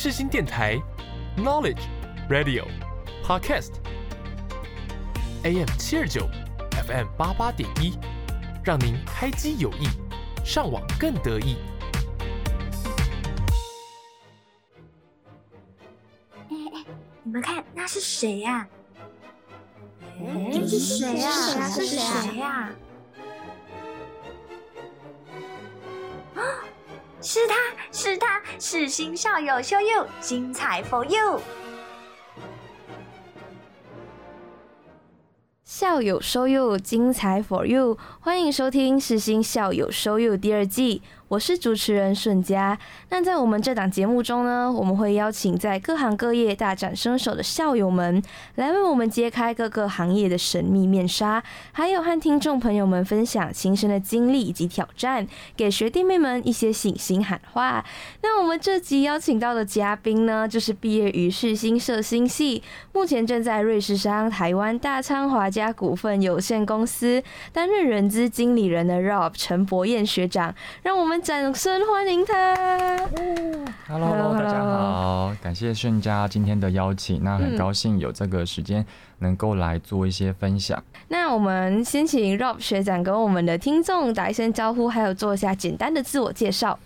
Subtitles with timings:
[0.00, 0.80] 世新电台
[1.36, 1.80] ，Knowledge
[2.30, 2.64] Radio
[3.24, 3.72] Podcast
[5.42, 6.28] AM 七二九
[6.86, 7.98] FM 八八点一，
[8.62, 9.88] 让您开机有益，
[10.44, 11.56] 上网更得意。
[16.48, 16.84] 哎哎，
[17.24, 18.68] 你们看，那是谁呀？
[20.20, 21.28] 哎，是谁呀？
[21.70, 22.46] 是谁呀？
[22.46, 22.70] 啊，
[27.30, 27.54] 是他
[27.92, 31.38] 是他，是新校友 show you，精彩 for you。
[35.62, 41.02] 校友 show you，精彩 for you，欢迎收听是新校友 show you 第二季。
[41.28, 42.78] 我是主持人顺佳。
[43.10, 48.22] 那在我们这档节目中呢，我们会邀请在各行各业大展身手的校友们，
[48.54, 57.84] 来为我们揭开各个行业的神秘面纱，还有和听众朋友们分享亲身的经历以及挑战，给学弟妹们一些信心喊话。
[58.22, 62.62] 那我们这集邀请到的嘉宾呢，就是毕业于世新社新系，
[62.94, 67.22] 目前正在瑞士商台湾大昌华家股份有限公司
[67.52, 71.17] 担任人资经理人的 Rob 陈博彦学长，让我们。
[71.22, 72.54] 掌声欢迎他
[73.88, 78.84] ！Hello，大家好，感谢盛家今天的邀请，那很高兴有这个时间
[79.18, 80.82] 能够来做一些分享。
[81.08, 86.78] 那我们先请 Rob 学长跟我们的听众打一声招呼，还有做一下简单的自我介绍。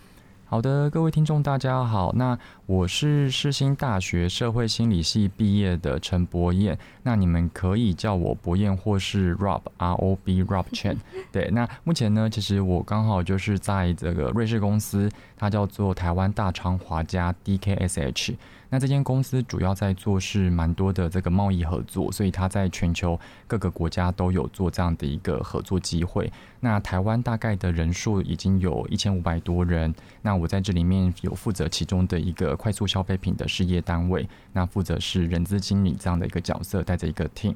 [0.53, 2.13] 好的，各位听众，大家好。
[2.15, 10.99] 那我是世新大学社会心理系毕业的陈博彦，那你们可以叫我博彦或是 Rob R O B Rob Chen。
[11.33, 18.37] 对，那目前呢，其实我刚好就是在这个瑞士公司，它叫做台湾大昌华家 D K S H。
[18.73, 26.33] 那这间公司主要在做是蛮多的这个贸易合作，所以它在全球各个国家都有做这样的一个合作机会。
[26.61, 37.55] 那台湾大概的人数已经有一千五百多人，那我在这里面有负责其中的一个快速消费品的事业单位，那负责是人资经理这样的一个角色，带着一个 team。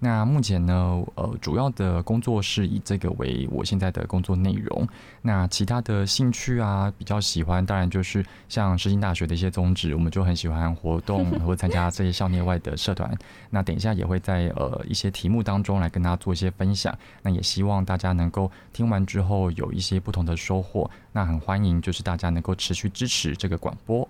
[0.00, 4.86] 那目前呢，呃，主要的工作是以这个为我现在的工作内容。
[5.22, 13.12] 那其他的兴趣啊，比较喜欢，当然就是像世新大学的一些宗旨，我们就很喜欢活动，或参加这些校内外的社团。
[13.50, 16.96] 那等一下也会在呃一些题目当中来跟大家做一些分享。
[17.22, 20.88] 那也希望大家能够听完之后有一些不同的收获。
[21.12, 24.08] 那很欢迎就是大家能够持续支持这个广播。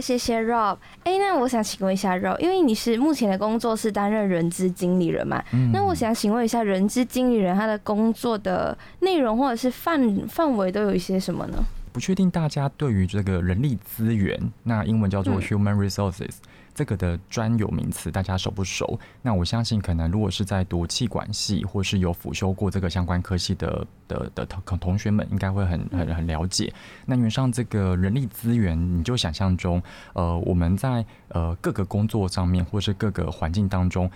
[0.00, 0.76] 谢谢 Rob。
[1.04, 5.42] 哎，那我想请问一下 Rob，因为你是目前的工作是担任人资经理人嘛？
[5.72, 11.58] 那我想请问一下，人资经理人他的工作的内容或者是范范围都有一些什么呢？
[11.92, 16.30] 不确定大家对于这个人力资源，那英文叫做 human resources。
[16.74, 18.98] 这个的专有名词大家熟不熟？
[19.20, 26.72] 那我相信可能如果是在读气管系或是有辅修过这个相关科系的的的同同学们，应该会很很很了解。
[27.04, 29.82] 那原上这个人力资源，你就想象中，
[30.14, 34.10] 呃，我们在呃各个工作上面或是各个环境当中，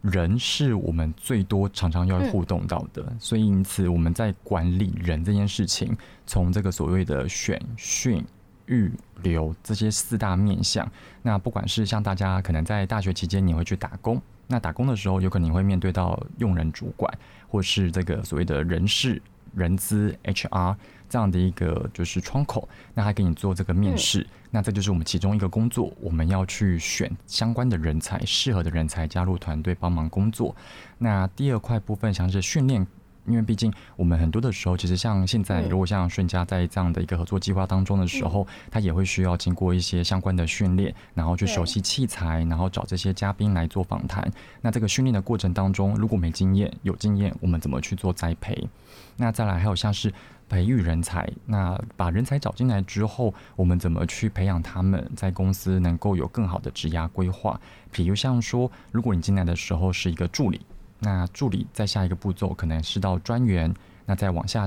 [0.00, 5.96] 人是我们最多常常要互动到的，所以因此我们在管理人这件事情，
[6.26, 8.24] 从这个所谓的选训。
[8.68, 8.90] 预
[9.22, 10.90] 留这些四大面向，
[11.22, 17.12] 那不管是像大家可能在大学期间你会去打工，那打工的时候有可能你会面对到用人主管，
[17.48, 19.20] 或是这个所谓的人事、
[19.54, 20.76] 人资 HR
[21.08, 30.54] 这样的一个就是窗口，那他给你做这个面试，那这就是我们其中一个工作，我们要去选相关的人才，适合的人才加入团队帮忙工作。
[30.98, 32.86] 那第二块部分像是训练。
[33.28, 44.28] 因为毕竟我们很多的时候，其实像现在，如果像顺家在这样的一个合作计划当中的时候，他也会需要经过一些相关的训练，然后去熟悉器材，然后找这些嘉宾来做访谈。
[44.60, 48.68] 那这个训练的过程当中，如果没经验，有经验，我们怎么去做栽培？
[49.16, 50.12] 那再来还有像是
[50.48, 57.60] 培育人才，那把人才找进来之后，我们怎么去培养他们在公司能够有更好的职涯规划？
[57.92, 60.60] 比如像说，如果你进来的时候是一个助理。
[60.98, 63.72] 那助理在下一个步骤可能是到专员，
[64.04, 64.66] 那再往下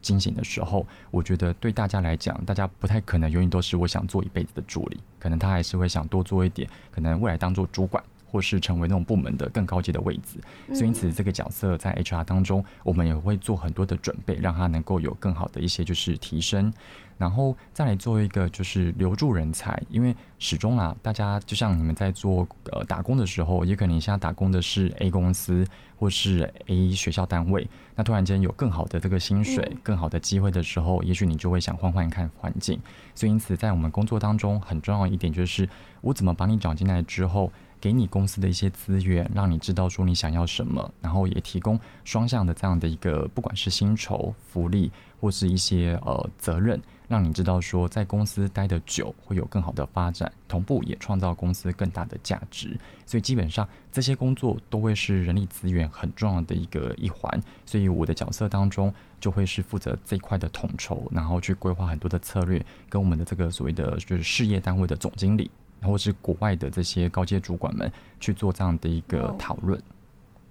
[0.00, 8.02] 进行的时候，我觉得对大家来讲，大家不太可能永远都是我想做一辈子的助理，可能他还是会想多做一点，可能未来当做主管。
[8.26, 10.40] 或是成为那种部门的更高级的位置，
[10.74, 16.74] 所以因此这个角色在 HR 当中，我们也会做很多的准备，让他能够有更好的一些就是提升，
[17.16, 25.66] 然后再来做一个就是留住人才，因为始终啊，大家就像你们在做呃打工的时候，也可能现在打工的是 A 公司
[25.98, 32.78] 或是 A 学校单位，那突然间有更好的这个薪水、更好的机会的时候，也许你就会想换换看环境。
[33.14, 35.68] 所以因此在我们工作当中很重要一点就是，
[36.00, 37.52] 我怎么把你找进来之后。
[37.84, 44.90] 给你公司的一些资源，让你知道说你想要什么，然后也提供双向的这样的一个，不管是薪酬、福利
[45.20, 46.80] 或是一些呃责任。
[47.08, 52.74] 让你知道说，在公司待得久会有更好的发展，同步也创造公司更大的价值。
[53.04, 57.38] 所以基本上这些工作都会是人力资源很重要的一个一环。
[57.66, 58.90] 所以我的角色当中
[59.20, 65.50] 就会是负责这一块的统筹，然后去规划很多的策略，跟我们的这个所谓的就是事业单位的总经理，
[65.82, 67.90] 或是国外的这些高阶主管们
[68.20, 69.80] 去做这样的一个讨论。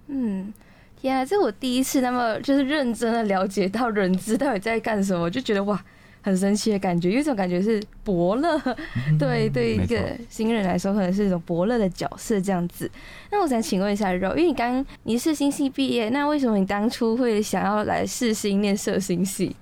[0.06, 0.52] 嗯，
[1.00, 5.82] 天啊，这是我第一次那么就是认真的了解到人资到底在干什么，就觉得哇。
[6.26, 8.58] 很神奇的感觉，有一种感觉是伯乐，
[9.18, 12.90] 对对，一个新人来说，可能是一种伯乐的角色这样子。
[13.30, 19.54] 那我想请问一下肉，因为你刚你是新系毕业，那为什么你当初会想要来试新念社新系？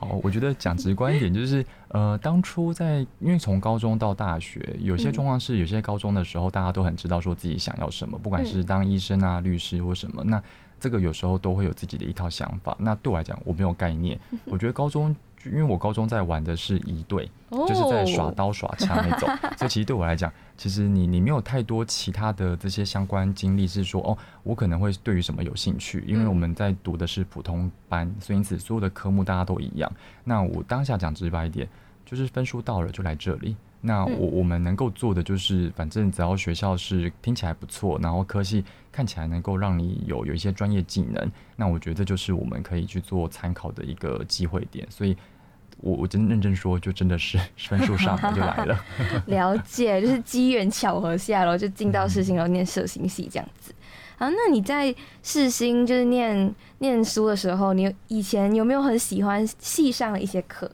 [0.00, 10.42] 好，我觉得讲直观一点，就是呃，当初在因为从高中到大学，有些状况是有些高中的时候，大家都很知道说自己想要什么，不管是当医生啊、律师或什么，那
[10.80, 12.74] 这个有时候都会有自己的一套想法。
[12.80, 15.14] 那对我来讲，我没有概念， 我觉得高中。
[15.46, 26.04] 因为我高中在玩的是一队，就是在耍刀耍枪那种， 所以其实对我来讲，其实你你没有太多其他的这些相关经历，是说哦，我可能会对于什么有兴趣。
[26.06, 29.90] 因为我们在读的是普通班，所以因此所有的科目大家都一样。
[30.24, 31.68] 那我当下讲直白一点，
[32.04, 33.56] 就是分数到了就来这里。
[33.82, 38.62] 那我我们能够做的就是，反正只要学校是听起来不错，然后科系
[38.92, 44.86] 看起来能够让你有有一些专业技能，那我觉得就是我们可以去做参考的一个机会点。
[44.90, 45.16] 所以，
[45.78, 48.78] 我我真认真说，就真的是 分数上就来了。
[49.26, 53.74] 了解，就是机缘巧合下，然后就进到世新，然后念社新系这样子。
[54.18, 60.70] 啊，那你在世新就是念念书的时候，你以前有没有很喜欢系上的一些课？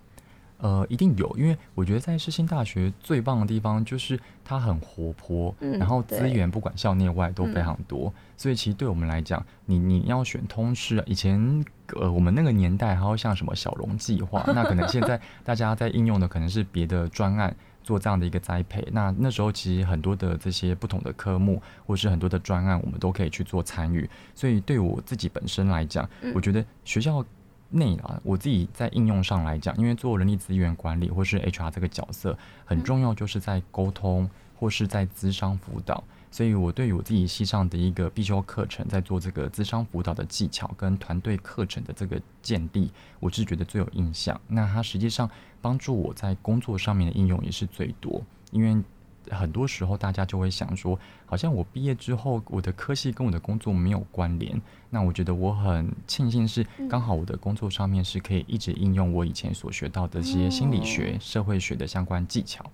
[0.59, 11.65] 呃，一定有，因为我觉得在世新大学最棒的地方就是它很活泼，然后资源不管校内外都非常多，所以其实对我们来讲，你你要选通识，以前
[11.95, 27.23] 呃我们那个年代还有像什么小龙计划，那可能现在 大家在应用的可能是别的专案做这样的一个栽培，那那时候其实很多的这些不同的科目或是很多的专案，我们都可以去做参与，所以对我自己本身来讲，我觉得学校。
[27.71, 34.29] 内啊，我自己在应用上来讲，因为做人力资源管理或是 HR 这个角色很重要，就是在沟通
[34.59, 42.91] 或是在资商辅导，所以我对于我自己系上的一个必修课程，在做这个资商辅导的技巧跟团队课程的这个建立，
[43.21, 44.41] 我是觉得最有印象。
[44.49, 45.31] 那它实际上
[45.61, 48.83] 帮助我在工作上面的应用也是最多，因为。
[49.31, 54.61] 很多时候，大家就会想说，好像我毕业之后，我的科系跟我的工作没有关联。
[54.91, 62.65] 那我觉得我很庆幸是，刚好我的工作上面是可以一直应用我以前所学到的这些心理学、社会学的相关技巧。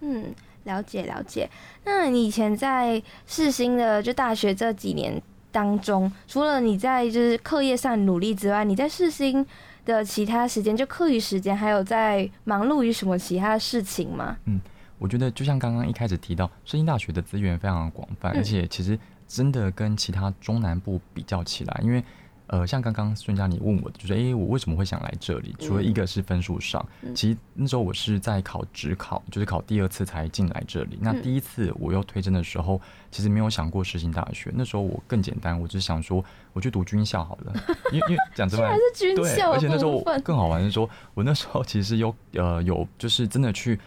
[0.00, 1.48] 嗯，了解了解。
[1.84, 5.22] 那你以前在世新的就大学这几年
[5.52, 9.46] 当中，除了你在就是课业上努力之外，你在世新
[9.84, 14.38] 的其他时间，就课余时间，还有在忙碌于什么其他的事情吗？
[14.46, 14.58] 嗯。
[15.00, 22.04] 我觉得就像刚刚一开始提到，世新大学的资源非常广泛，而且其实真的跟其他中南部比较起来，因为
[22.48, 25.54] 呃，像刚刚孙佳你问我的，就是哎，我为什么会想来这里？
[25.58, 30.98] 除了一个是分数上，其实那时候我是在考职考，就是考第二次才进来这里。
[31.00, 32.78] 那第一次我又推甄的时候，
[33.10, 34.50] 其实没有想过世新大学。
[34.52, 36.22] 那时候我更简单，我只想说
[36.52, 37.54] 我去读军校好了，
[37.92, 38.74] 因为因为 讲真话，
[39.14, 43.80] 对，而且那时候更好玩是说，我那时候其实有呃有就是真的去。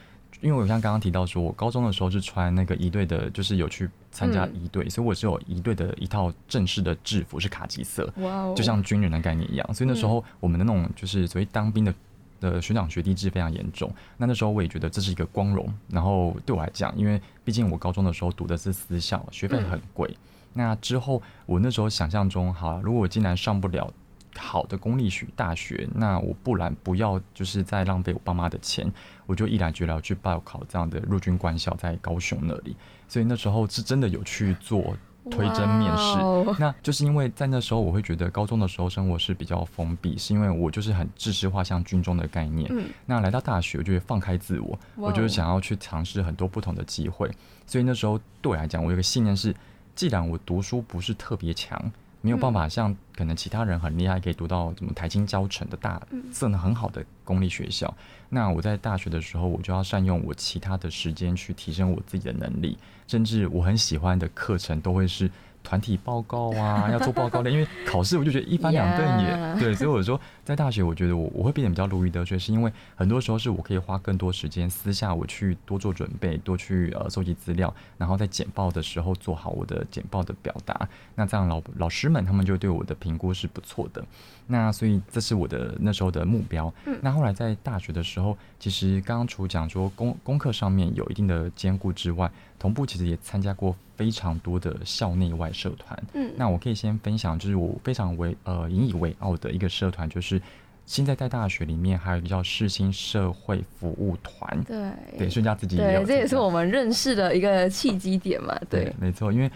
[0.44, 8.14] 因为我像刚刚提到说，我高中的时候是穿那个一队的，就是有去参加一队，所以我是有一队的一套正式的制服，是卡其色，
[8.54, 9.74] 就像军人的概念一样。
[9.74, 11.94] 所以那时候我们的那种就是所谓当兵的
[12.42, 13.90] 的学长学弟制非常严重。
[14.18, 15.74] 那那时候我也觉得这是一个光荣。
[15.88, 20.14] 然后对我来讲，因为毕竟我高中的时候读的是私校，学费很贵。
[20.52, 23.90] 那之后我那时候想象中，好，如果我竟然上不了。
[24.36, 28.92] 好的公立学大学，那我不然不要就是在浪费我爸妈的钱，
[29.26, 32.76] 我就毅然决然去报考这样的陆军官校，在高雄那里。
[33.08, 34.96] 所以那时候是真的有去做
[35.30, 36.18] 推甄面试，
[36.60, 42.70] 那就是因为在那时候我会觉得高中的时候生活是比较封闭，是因为我就是很知识化，像军中的概念。
[43.06, 47.32] 那来到大学，我就会放开自我，我就是想要去尝试很多不同的机会。
[47.66, 49.56] 所以那时候对我来讲，我有个信念是，
[49.96, 51.80] 既然我读书不是特别强。
[52.24, 56.02] 没有办法像可能其他人很厉害，可以读到什么台青教成的大，
[56.32, 57.94] 真的很好的公立学校。
[58.30, 62.78] 那我在大学的时候，我就要善用我其他的时间去提升我自己的能力，
[63.08, 65.30] 甚至我很喜欢的课程都会是
[65.64, 69.60] 团体报告啊， 要做报告的，因为考试我就觉得一翻两瞪眼，Yeah。
[69.60, 84.04] 对，所以我说在大学，我觉得我我会变得比较如鱼得水，是因为很多时候是我可以花更多时间私下我去多做准备，多去呃收集资料，然后在简报的时候做好我的简报的表达，那这样老老师们他们就对我的评估是不错的，
[84.48, 86.74] 那所以这是我的那时候的目标。
[86.86, 96.04] 嗯那后来在大学的时候，其实刚刚除讲说功功课上面有一定的兼顾之外，同步其实也参加过非常多的校内外社团。
[96.14, 100.42] 嗯，那我可以先分享，就是我非常为呃引以为傲的一个社团，就是
[100.86, 104.64] 现在在大学里面还有一个叫世新社会服务团。
[104.64, 108.58] 对对，顺家自己也有对，这也是我们认识的一个契机点嘛。
[108.70, 109.50] 对，没错，因为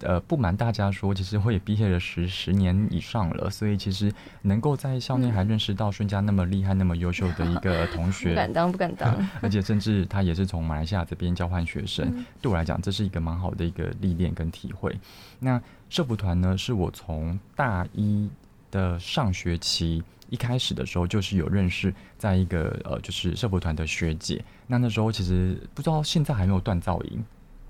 [0.00, 4.12] 呃，不瞒大家说，其实我也毕业了十十年以上了，所以其实
[4.42, 9.28] 能够在校内还认识到顺家那么厉害、那么优秀的一个 同学不敢，当，不敢当。
[9.42, 14.96] 而且甚至他也是从马来西亚这边交换学生，嗯对我来讲，这是一个蛮好的一个历练跟体会。
[15.38, 18.28] 那社服团呢，是我从大一
[18.70, 24.44] 的上学期一开始的时候，就是有认识，在一个呃，就是社服团的学姐。
[24.66, 27.24] 那那时候其实不知道现在还没有锻造营，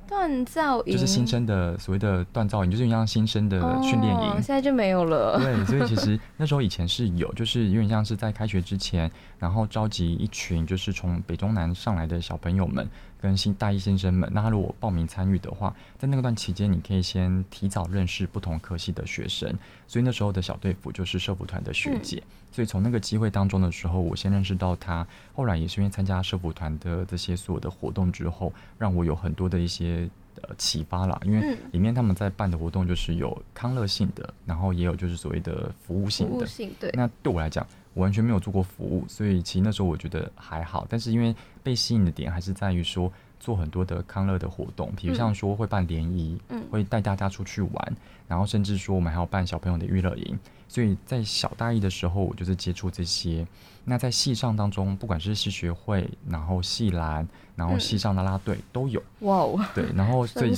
[0.09, 4.31] 锻造营就是新生的所谓的锻造营，就是像新生的训练营。
[4.31, 5.39] 哦现在就没有了。
[5.39, 12.89] 对，所以其实那时候以前是有，就是有点像是在开学之前，然后召集一群就是从北中南上来的小朋友们
[13.27, 14.31] 跟新大一新生们。
[14.33, 19.53] 那他如果报名参与的话，在那段期间，你可以先提早认识不同科系的学生。
[19.89, 22.23] 所以那时候的小队服就是社服团的学姐。
[22.53, 25.07] 所以从那个机会当中的时候，我先认识到他。
[25.35, 30.09] 后来也是因为参加社服团的这些所有的活动之后，让我有很多的一些
[30.41, 31.21] 呃启发啦。
[31.25, 36.33] 因为嗯里面他们在办的活动就是有康乐性的，然后也有就是所谓的服务性的。
[36.33, 40.87] 服务性对，那对我来讲，我完全没有做过服务，所以其实那时候我觉得还好。
[40.87, 43.11] 但是因为被吸引的点还是在于说
[43.41, 47.97] 做很多的康乐的活动，比如像说会办联谊，嗯会带大家出去玩，
[48.29, 50.39] 然后甚至说我们还要办小朋友的娱乐营。
[50.69, 53.47] 所以在小大一的时候，我就是接触这些。
[53.85, 57.27] 那在戏上当中，不管是戏学会，然后戏篮，
[57.57, 59.03] 然后西上啦啦队都有。
[59.21, 60.55] 哇哦，对，然后 所以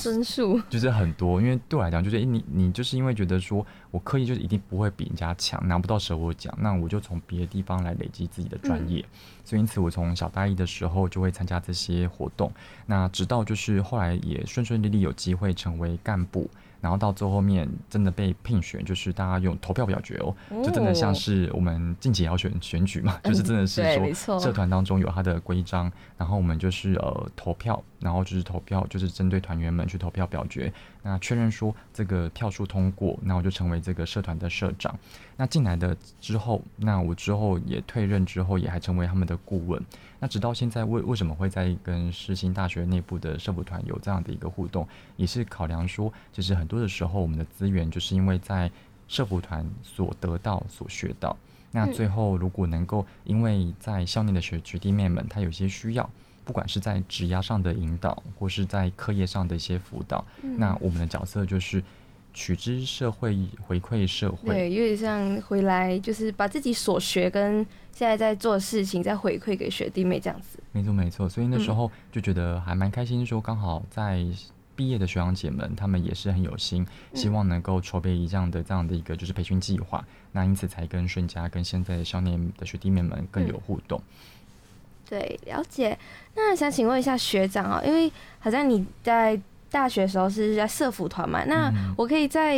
[0.69, 9.05] 就是很多，因为对我来讲，就是诶你你就是因为觉得说我刻意就是一定不会比人家强，拿不到蛇我奖，那我就从别的地方来累积自己的专业。
[9.45, 12.53] 所以因此，我从小大一的时候就会参加这些活动，
[12.85, 16.51] 那直到就是后来也顺顺利利有机会成为干部。
[16.81, 23.83] 然后到最后面真的被聘选，就是大家用投票表决哦，就真的像是我们近期也要选选举嘛，就是真的是
[24.15, 34.97] 说社团当中有它的规章，然后我们就是呃投票，然后就是投票，就是针对团员们去投票表决，那确认说这个票数通过，那我就成为这个社团的社长。
[35.37, 39.83] 那进来的之后，那我之后也退任之后，也还成为他们的顾问。
[40.21, 44.87] 那直到现在，为为什么会在跟世新大学内部的社服团有这样的一个互动，
[45.17, 48.71] 也是考量说，其实很多的时候，我们的资源就是因为在
[49.07, 51.37] 社服团所得到、所学到。
[51.71, 56.11] 那嗯最后，如果能够因为在校内的学学弟妹们，他有些需要，
[56.49, 61.85] 不管是在职涯上的引导，或是在课业上的一些辅导，嗯那我们的角色就是
[62.33, 64.49] 取之社会，回馈社会。
[64.49, 67.57] 对，有点像回来就是把自己所学跟
[67.93, 70.59] 现在在做的事情再回馈给学弟妹这样子。
[70.73, 74.25] 没错没错，所以那嗯时候就觉得还蛮开心，说刚好在
[74.75, 80.03] 毕业的学长姐们，他们也是很有心，嗯希望能够筹备一这样的这样的一个就是培训计划，
[80.33, 84.01] 那因此才跟顺家跟现在的校内的学弟妹们更有互动。
[85.09, 85.99] 对，了解。
[86.35, 92.57] 那想请问一下学长啊，因为好像你在大学的时候是在社服团嘛，那嗯我可以再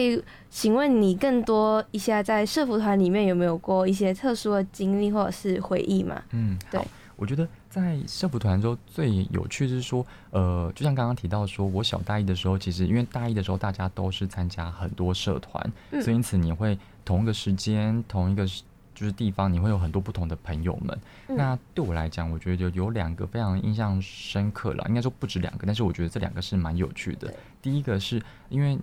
[0.51, 6.23] 请问你更多一下，在社服团里面有没有过一些特殊的经历或者是回忆嘛？
[6.33, 6.81] 嗯，对。
[7.17, 18.63] 我觉得在社服团中最有趣是说，呃，就像刚刚提到说，我小大一的时候，其实因为大一的时候大家都是参加很多社团，嗯所以因此你会同一个时间、同一个时
[19.01, 21.01] 就是地方，你会有很多不同的朋友们。
[21.29, 27.33] 嗯那对我来讲，我觉得有两个非常印象深刻了，应该说不止两个，但是我觉得这两个是蛮有趣的。
[27.63, 28.79] 第一个是因为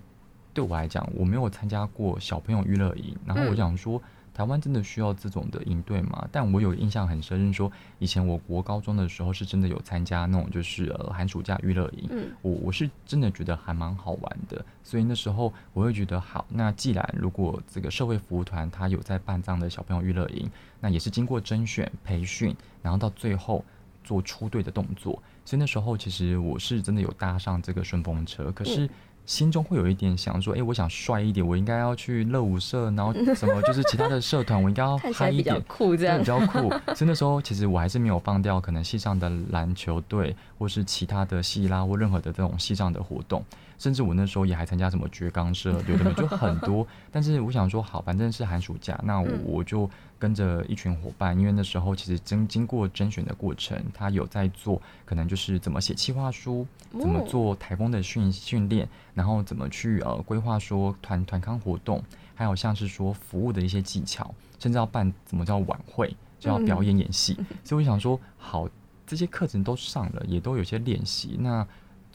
[0.56, 4.02] 对我来讲，我没有参加过小朋友娱乐营，然后我嗯想说。
[4.38, 6.29] 台湾真的需要这种的应对吗？
[6.32, 20.48] 但我有印象很深，是说以前我国高中的时候是真的有参加那种就是呃寒暑假娱乐营，嗯我我是真的觉得还蛮好玩的，所以那时候我会觉得好，那既然如果这个社会服务团他有在办这样的小朋友娱乐营，
[20.79, 23.65] 那也是经过甄选培训，然后到最后
[24.03, 28.88] 做出队的动作，所以那时候其实我是真的有搭上这个顺风车，可是。
[29.28, 35.62] 心中会有一点想说，哎、我想帅一点，我应该要去乐舞社，然后什么就是其他的社团，我应该要 嗨一点。
[35.68, 36.26] 酷这样对比。
[36.26, 43.44] 较酷，所以那时候其实我还是没有放掉可能系上的篮球队，或是其他的系啦，或任何的这种系上的活动，
[43.78, 46.88] 甚至我那时候也还参加什么绝钢社，对不对就很多。
[47.12, 62.04] 但是我想说，好，反正是寒暑假，那我就跟着一群伙伴，因为那时候其实经经过甄选的过程，他有在做，可能就是怎么写企划书，怎么哦做台风的训训练，然后怎么去呃规划说团团康活动，
[62.36, 67.38] 还有像是说服务的一些技巧，甚至要办怎么叫晚会，就要表演演戏。
[67.64, 68.68] 所以我想说，好，
[69.06, 71.66] 这些课程都上了，也都有些练习，那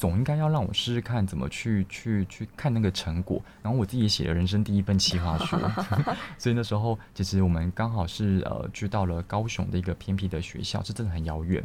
[0.03, 3.41] 总应该要让我试试看怎么去去去看那个成果。
[3.63, 5.57] 然后我自己也写了人生第一份企划书，
[6.37, 11.63] 所以那时候其实我们刚好是呃去到了高雄的一个偏僻的学校，是真的很遥远。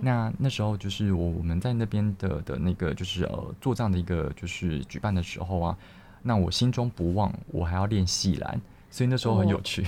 [0.00, 5.76] 那那时候就是我我们在那边的的那个就是呃做这样的一个就是举办的时候啊，
[6.22, 9.86] 那我心中不忘我还要练戏篮，所以那时候很有趣，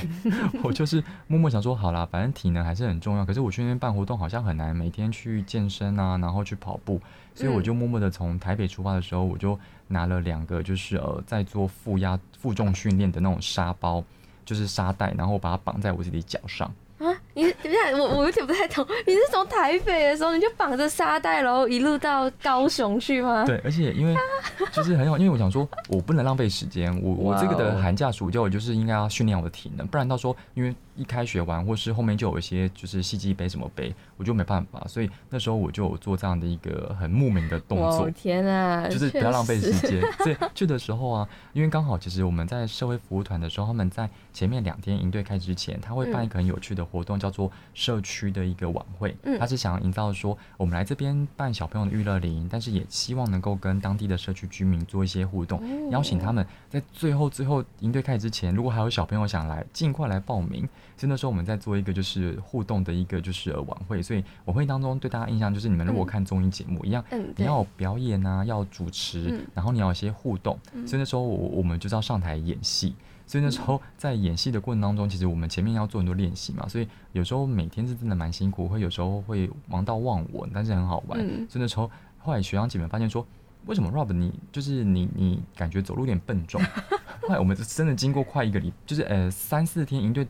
[0.63, 7.01] 我就是默默想说好啦，反正体能还是很重要，可是我去那边办活动好像很难每天去健身啊，然后去跑步，
[7.35, 14.03] 所以我就默默的从台北出发的时候，我就拿了两个就是呃在做负压负重训练的那种沙包，
[14.45, 16.73] 就是沙袋，然后我把它绑在我自己脚上。
[16.99, 23.45] 啊，你等一下，我我有点不太懂， 你是从台北的时候你就绑着沙袋，然后一路到高雄去吗？
[23.45, 24.15] 对，而且因为
[24.73, 39.73] 就是很好，因为我想说，我不能浪费时间，我我这个的寒假暑假我就是应该要训练我的体能，不然到时候因为一开学完或是后面就有一些就是戏剧杯什么杯，我就没办法，所以那时候我就有做这样的一个很慕名的动作哇，天啊，就是不要浪费时。
[39.73, 40.01] 间。
[40.19, 49.17] 所以去的时候啊，因为刚好其实我们在社会服务团的时候，他们在前面两天营队开始之前，他会办一个很有趣的活动，叫做社区的一个晚会。
[49.25, 60.69] 嗯他是想要营造说，我们来这边办小朋友的娱乐营，但是也希望能够跟当地的社区居民做一些互动，哦邀请他们在最后最后营队开始之前，如果还有小朋友想来，尽快来报名。
[60.97, 72.95] 所以那时候我们在做一个就是互动的一个就是呃晚会，所以晚会当中对大家印象就是你们如果嗯看综艺节目一样，嗯，你要有表演啊，要主持，嗯然后你要有一些互动，所以那时候我我们就是要上台演戏。
[73.33, 81.19] 所以那时候在演戏的过程当中，其实我们前面要做很多练习嘛，所以有时候每天是真的蛮辛苦，会有时候会忙到忘我，但是很好玩。
[81.19, 83.27] 嗯所以那时候后来学长姐们发现说，
[83.65, 86.61] 为什么 Rob 你就是你你感觉走路有点笨重？
[87.27, 90.29] 后来我们真的经过快一个礼，就是呃三四天营队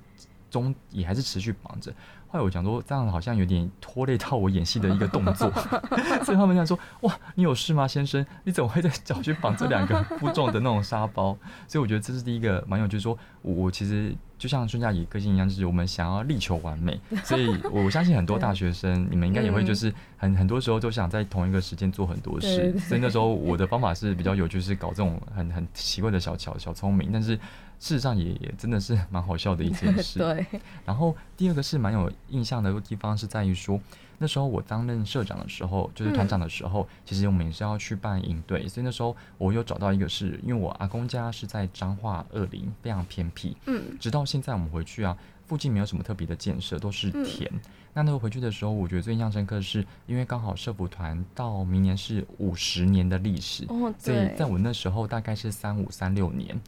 [0.49, 1.93] 中也还是持续绑着。
[2.33, 5.53] 后来我讲说这样好像有点拖累到我演戏的一个动作，
[6.25, 8.25] 所以他们讲说哇你有事吗先生？
[8.45, 11.37] 你怎么会在脚去绑这两个 负重的那种沙包？
[11.69, 22.73] 所以我觉得这是第一个蛮有趣，就是说我我其实就像孙佳怡个性一样，就是我们想要力求完美，所以我相信很多大学生你们应该也会就是很很多时候都想在同一个时间做很多对事。
[22.73, 27.39] 对，所以那时候我的方法是比较有趣，是搞这种很很奇怪的小巧小聪明，但是
[27.83, 30.21] 事实上也也真的是蛮好笑的一件事。
[30.23, 30.47] 对，
[30.87, 33.81] 然后第二个是蛮有印象的地方是在于说，
[34.19, 43.83] 那时候我担任社长的时候，就是团长的时候，其实我们也是要去办营队，所以那时候我有找到一个是，因为我阿公家是在彰化二林，非常偏僻，嗯。
[43.99, 45.19] 直到现在我们回去啊，
[45.49, 47.51] 附近没有什么特别的建设，都是田。
[47.95, 56.59] 那那时候回去的时候，我觉得最印象深刻的是，因为刚好社服团到明年是五十年的历史，哦所以在，我那时候大概是三五三六年，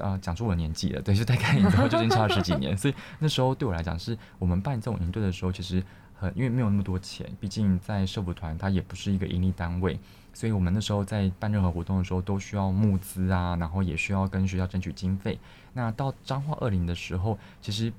[0.00, 5.82] 啊，讲出我的年纪了，对，就大概你知道，就已经差了十几年， 所以那时候对我来讲是，我们办这种营队的时候，其实
[6.14, 9.98] 很因为没有那么多钱，毕竟在社服团它也不是一个盈利单位，
[10.32, 15.38] 所以我们那时候在办任何活动的时候都需要募资啊，然后也需要跟学校争取经费。
[15.72, 17.92] 那到彰化二零的时候，其实。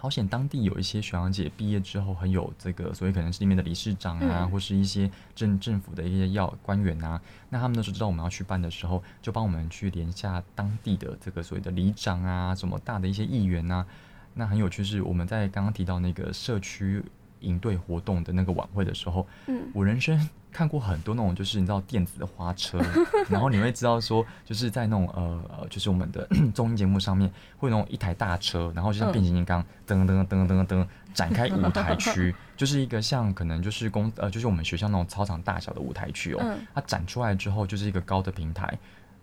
[0.00, 13.86] 好险，当地有一些学长姐毕业之后很有这个，所以可能是里面的理事长啊，嗯或是一些政政府的一些要官员啊，那他们那时候知道我们要去办的时候，就帮我们去联下当地的这个所谓的里长啊，什么大的一些议员啊。
[14.32, 17.04] 那很有趣是，我们在刚刚提到那个社区
[17.40, 22.78] 营队活动的那个晚会的时候，嗯我人生看过很多那种，就是你知道电子的花车，
[23.30, 38.76] 然后你会知道说，就是在那种呃呃，就是我们的 综艺节目上面会有那种一台大车，然后就像嗯变形金刚 噔噔噔噔噔噔展开舞台区，就是一个像可能就是公呃就是我们学校那种操场大小的舞台区哦，嗯它展出来之后就是一个高的平台。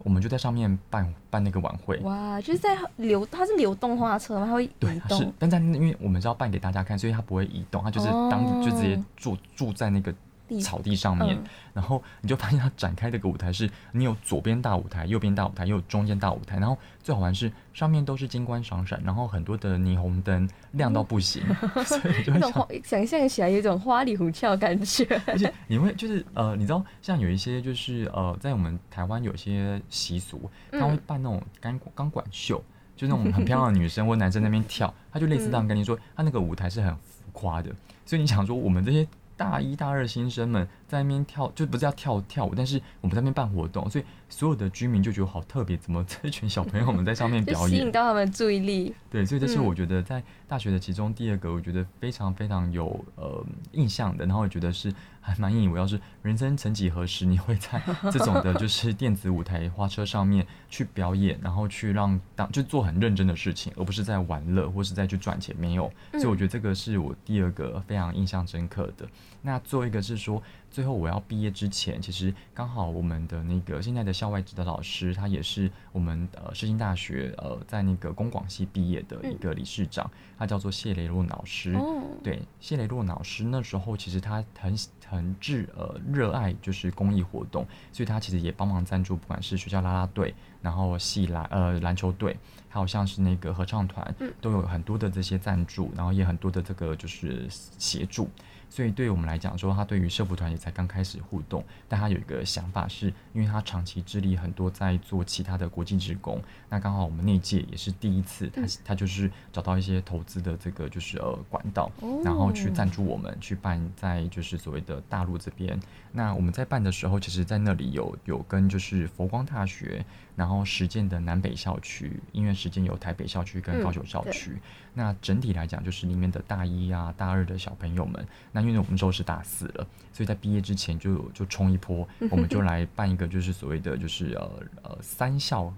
[0.08, 4.46] 我们就在上面办办那个晚会，哇，就是在流，它是流动花车吗？
[4.46, 8.64] 它会移对，是动，，但在因为我们是要办给大家看，所以它不会移动，它就是当哦。
[8.64, 10.18] 就直接哦住住在那个地
[10.62, 21.44] 草地上面，嗯然后你就发现它展开这个舞台是，你有左边大舞台、右边大舞台，又有中间大舞台，然后最好玩是上面都是金光闪闪，然后很多的霓虹灯亮到不行，
[21.86, 25.06] 所以就会想想象起来有一种花里胡哨的感觉。
[25.28, 32.64] 而且你会就是呃，你知道像有一些就是呃，在我们台湾有一些习俗，他会嗯办那种钢钢管秀，
[32.96, 37.70] 就那种很漂亮的女生或男生在那边跳，他就类似这样跟你说，他那个舞台是很浮夸的，
[38.04, 39.08] 所以你想说我们这些。
[39.38, 47.92] 大一、大二新生们在那边跳，就不是要跳跳舞，但是我们在那边办活动，所以所有的居民就觉得好特别，怎么这群小朋友们在上面 表演吸引？
[47.92, 48.94] 到他们的注意力。
[49.10, 65.92] 对，所以这是嗯我觉得在大学的其中第二个，我觉得非常非常有呃印象的，然后我觉得是还蛮引以为傲，是人生曾几何时你会在这种的就是电子舞台花车上面去表演，然后去让当就做很认真的事情，而不是在玩乐或是在去赚钱，没有。
[66.14, 69.08] 所以我觉得这个是我第二个非常印象深刻的。
[69.48, 81.74] 那最后一个是说，最后我要毕业之前，其实刚好我们的那个现在的校外指导老师，他也是我们呃世新大学呃在那个公广系毕业的一个理事长，他叫做谢雷洛老师。
[81.76, 84.76] 哦，对，谢雷洛老师那时候其实他很
[85.08, 98.30] 很热呃热爱就是公益活动，所以他其实也帮忙赞助，不管是学校啦啦队，然后系篮呃篮球队，还有像是那个合唱团，都有很多的这些赞助，然后也很多的这个就是协助。
[98.70, 111.92] 所以对于我们来讲说，他对于社服团也才刚开始互动，但他有一个想法是，因为他长期致力很多在做其他的国际职工，那刚好我们那届也是第一次，他他就是找到一些投资的这个就是呃管道，
[112.24, 115.80] 然后去赞助我们去办在就是所谓的大陆这边。
[116.18, 120.04] 那我们在办的时候，其实在那里有有跟就是佛光大学，
[120.36, 124.58] 然后实践的南北校区，音乐实践有台北校区跟高雄校对区。
[124.96, 134.52] 那整体来讲，就是里面的大一啊、大二的小朋友们，那因为我们那时候是大四了，所以在毕业之前就就冲一波，我们就来办一个就是所谓的就是呃
[134.82, 135.72] 呃三校。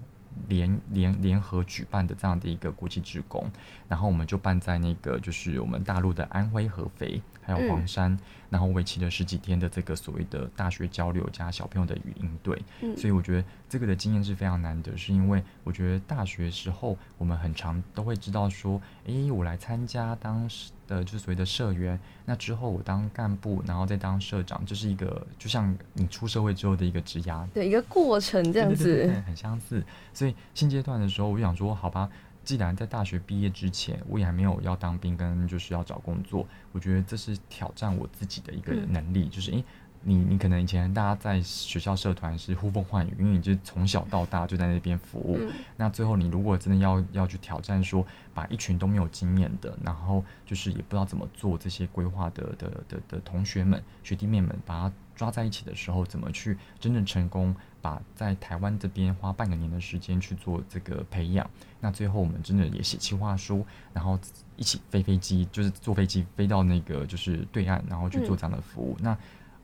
[0.46, 3.50] 联联联合举办的这样的一个国际职工，
[3.88, 8.16] 然后我们就办在那个就是我们大陆的安徽合肥，还有黄山，
[8.48, 12.96] 然后为期了十几天的这个所谓的大学交流加小朋友的语音队，嗯。
[12.96, 27.46] 所以我觉得这个的经验是非常难得，是因为我觉得大学时候我们很常都会知道说，诶，我来参加当时的就是所谓的社员，那之后我当干部，然后再当社长，这是一个就像你出社会之后的一个职涯。
[27.54, 29.12] 对一个过程这样对对对对子。
[29.12, 29.82] 对，很相似。
[30.12, 32.08] 所以现阶段的时候，我就想说，好吧，
[32.44, 39.64] 既然在大学毕业之前，我也还没有要当兵跟就是要找工作，我觉得这是挑战我自己的一个嗯能力，就是诶。
[40.02, 45.36] 你你可能以前大家在学校社团是呼风唤雨，因为你就从小到大就在那边服务。
[45.38, 61.48] 嗯那最后你如果真的要要去挑战说，把一群都没有经验的，然后就是也不知道怎么做这些规划的的的的同学们、学弟妹们，把它抓在一起的时候，怎么去真正成功把在台湾这边花半个年的时间去做这个培养？
[61.80, 64.18] 那最后我们真的也写企划书，然后
[64.56, 68.96] 一起飞飞机，就是坐飞机飞到那个就是对岸，然后去做这样的服务。
[69.00, 69.16] 那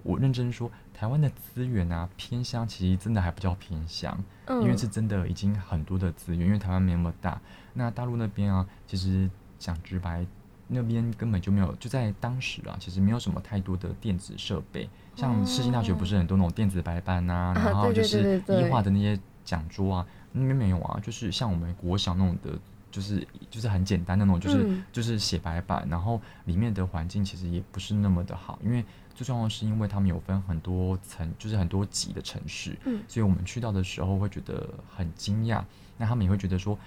[0.03, 7.41] 我认真说，台湾的资源啊，偏乡其实真的还不叫偏乡，嗯因为是真的已经很多的资源，因为台湾没那么大。
[7.75, 10.25] 那大陆那边啊，其实讲直白，
[10.69, 22.53] 那边根本就没有，就在当时啊，其实没有什么太多的电子设备，像世新大学不是很多那种电子白板啊，啊然后就是对对一化的那些讲桌啊，那边没有啊，就是像我们国小那种的。
[22.89, 28.83] 就是就是很简单的那种，就是、嗯就是写白板，然后里面的环境其实也不是那么的好，因为
[29.15, 35.63] 最重要的是因为他们有分很多层，就是很多级的城市，嗯所以我们去到的时候会觉得很惊讶，
[35.99, 36.79] 那他们也会觉得说，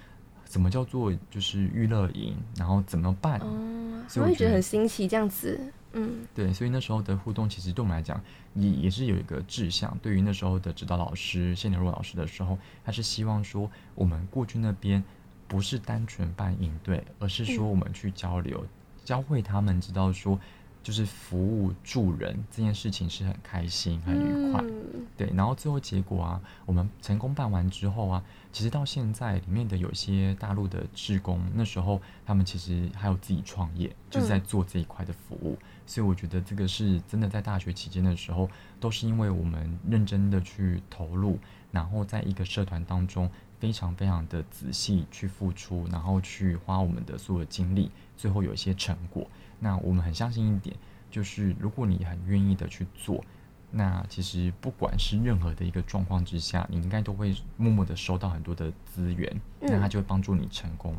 [0.46, 3.40] 怎么叫做就是娱乐营，然后怎么办？
[3.42, 5.62] 哦，所以我会觉得很新奇这样子，
[5.94, 8.22] 嗯对，所以那时候的互动其实对我们来讲
[8.54, 9.98] 也也是有一个志向。
[10.04, 15.04] 对于那时候的指导老师谢牛若老师的时候，他是希望说我们过去那边
[15.48, 18.64] 不是单纯办营队，而是说我们去交流，
[19.04, 20.40] 教会他们知道说，
[20.82, 24.62] 就是服务助人这件事情是很开心、很愉快。
[24.64, 35.58] 嗯对，然后最后结果啊，我们成功办完之后啊，其实到现在里面的有些大陆的职工，那时候他们其实还有自己创业，就是在做这一块的服务。
[35.86, 41.38] 所以我觉得这个是真的，在大学期间的时候，都是因为我们认真的去投入，
[41.72, 49.28] 然后在一个社团当中非常非常的仔细去付出，然后去花我们的所有精力，最后有一些成果。
[49.60, 50.76] 那我们很相信一点，
[51.12, 53.24] 就是如果你很愿意的去做，
[53.72, 60.96] 那其实不管是任何的一个状况之下，你应该都会默默的收到很多的资源，嗯那它就会帮助你成功。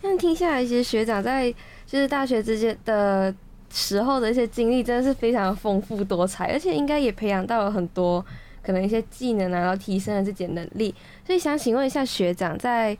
[0.00, 1.50] 但听下来，其实学长在
[1.86, 3.34] 就是大学之间的
[3.70, 8.24] 时候的一些经历真的是非常丰富多彩，而且应该也培养到了很多
[8.62, 10.94] 可能一些技能啊，然后提升了自己的能力。
[11.24, 12.96] 所以想请问一下学长，在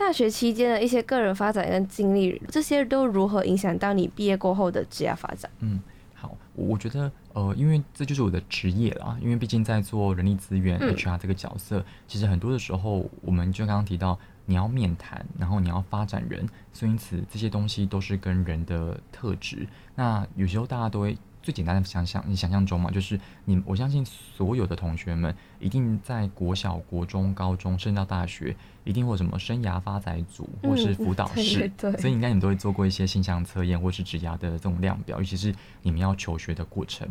[0.00, 5.50] 大学期间的一些个人发展跟经历，这些都如何影响到你毕业过后的职业发展？
[5.58, 5.78] 嗯，
[6.14, 14.18] 好，我觉得呃，因为这就是我的职业啦，因为毕竟在做人力资源 HR 这个角色，其实很多的时候，我们就刚刚提到。
[14.46, 19.64] 你要面谈，然后你要发展人，所以因此这些东西都是跟人的特质。
[19.94, 37.08] 那有时候大家都会最简单的想想，你想象中嘛，就是你我相信所有的同学们一定在国小、国中、高中，甚至到大学，一定会什么生涯发展组或是辅导室，所以应该你们都会做过一些性向测验或是职涯的这种量表，尤其是你们要求学的过程。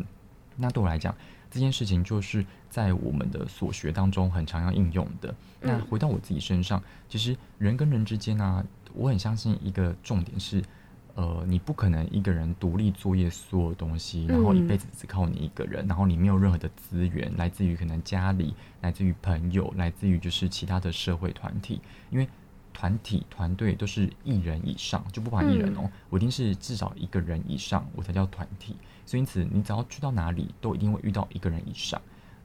[0.56, 1.14] 那对我来讲，
[1.50, 5.34] 这件事情就是在我们的所学当中很常要应用的。
[5.60, 10.62] 那回到我自己身上，其实人跟人之间呢，我很相信一个重点是，
[11.20, 21.78] 呃，你不可能一个人独立作业所有东西，然后一辈子只靠你一个人，然后你没有任何的资源，来自于可能家里，来自于朋友，来自于就是其他的社会团体，
[22.08, 22.26] 因为
[22.72, 28.74] 团体团队都是一人以上，就不怕一人哦，我一定是至少一个人以上，我才叫团体。
[29.04, 32.00] 所以因此，你只要去到哪里，都一定会遇到一个人以上，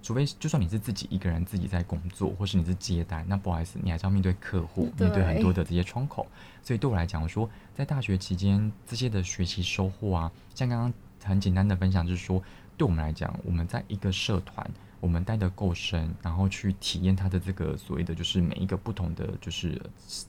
[0.05, 6.27] 除非就算你是自己一个人自己在工作，或是你是接单，那不好意思，你还是要面对客户，面对很多的这些窗口。
[6.61, 12.39] 所以对我来讲，我说在大学期间这些的学习收获啊，像刚刚很简单的分享，就是说
[12.77, 19.81] 对我们来讲，我们在一个社团，我们待得够深，然后去体验它的这个所谓的就是每一个不同的就是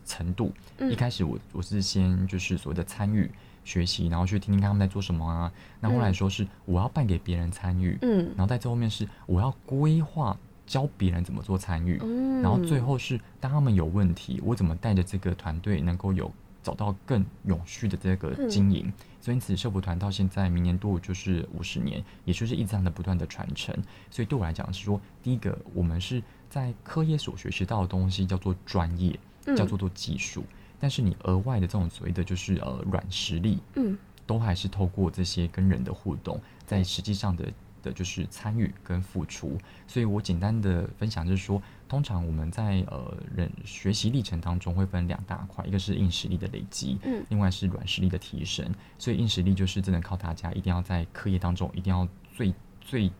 [0.06, 0.54] 程度。
[0.90, 3.30] 一开始我我是先就是所谓的参与。
[3.66, 5.52] 学习，然后去听听看他们在做什么啊。
[5.80, 18.90] 那后来说是我要办给别人参与，嗯，然后在这后面是我要规划教别人怎么做参与，嗯，然后最后是当他们有问题，我怎么带着这个团队能够有找到更永续的这个经营。
[19.20, 23.74] 所以因此，社服团到现在明年度就是五十年，也就是一直这样的不断的传承。
[24.08, 29.18] 所以对我来讲是说，第一个我们是在科业所学习到的东西叫做专业，
[29.56, 30.44] 叫做做技术。
[30.78, 39.56] 但是你额外的这种所谓的就是呃软实力，嗯，都还是透过这些跟人的互动，在实际上的的就是参与跟付出。
[39.86, 48.68] 所以我简单的分享就是说，通常我们在呃人学习历程当中会分两大块，一个是硬实力的累积，嗯，另外是软实力的提升。
[48.98, 53.10] 所以硬实力就是只能靠大家一定要在课业当中一定要最最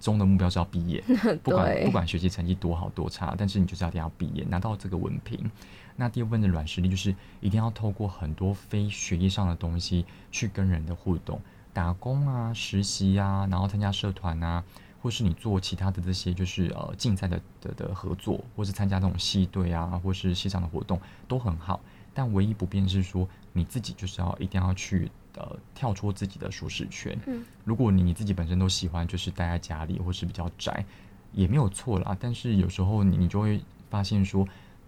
[0.00, 1.02] 终的目标是要毕业，
[1.42, 5.38] 不管不管学习成绩多好多差，但是你就是要一定要毕业拿到这个文凭。
[5.96, 11.40] 那第二部分的软实力就是一定要透过很多非学业上的东西去跟人的互动，
[11.72, 14.64] 打工啊、实习啊，然后参加社团啊，
[15.00, 21.80] 或是你做其他的这些就是呃竞赛的的的合作，或是参加这种系队啊，或是系上的活动都很好。
[22.12, 27.16] 但唯一不变是说你自己就是要一定要去呃跳出自己的舒适圈。
[27.26, 30.84] 嗯，如果你你自己本身都喜欢就是待在家里或是比较宅，
[31.32, 32.16] 也没有错啦。
[32.18, 34.44] 但是有时候你你就会发现说。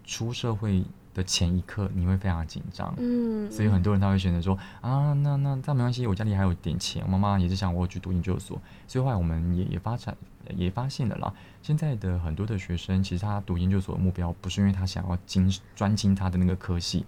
[0.07, 10.17] 出社会的前一刻，你会非常紧张，嗯，所以很多人他会选择说啊，那那但没关系，我家里还有点钱，我妈妈也是想我去读研究所，所以后来我们也也发展
[10.55, 17.05] 也发现了啦，现在的很多的学生其实他读研究所的目标不是因为他想要精专精他的那个科系。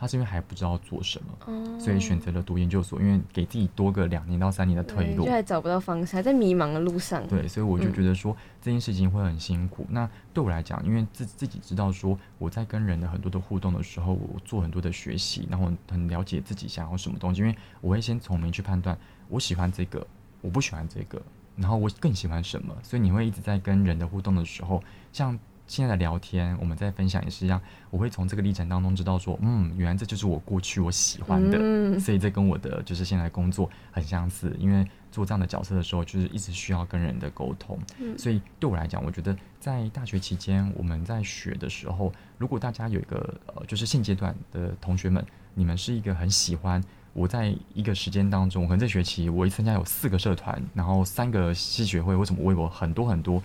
[0.00, 7.28] 他是因为还不知道做什么，所以选择了读研究所，因为给自己多个两年到三年的退路，就还找不到方向，还在迷茫的路上。
[7.28, 9.86] 对，所以我就觉得说这件事情会很辛苦。
[9.90, 17.42] 那对我来讲，因为自自己知道说我在跟人的很多的互动的时候，我做很多的学习，然后很了解自己想要什么东西。
[17.42, 18.96] 因为我会先从明去判断，
[19.28, 20.06] 我喜欢这个，
[20.40, 21.20] 我不喜欢这个，
[21.56, 22.74] 然后我更喜欢什么。
[22.82, 24.82] 所以你会一直在跟人的互动的时候，
[25.12, 25.38] 像。
[25.70, 37.78] 现在的聊天，我们在分享也是一样，我会从这个历程当中知道说，嗯，原来这就是我过去我喜欢的，所以这跟我的就是现在工作很相似，因为做这样的角色的时候，就是一直需要跟人的沟通，
[38.18, 53.40] 所以对我来讲，我觉得在大学期间我们在学的时候，如果大家有一个呃，就是现阶段的同学们，你们是一个很喜欢我在一个时间当中，可能这学期我一参加有四个社团，然后三个系学会，为什么为我很多很多。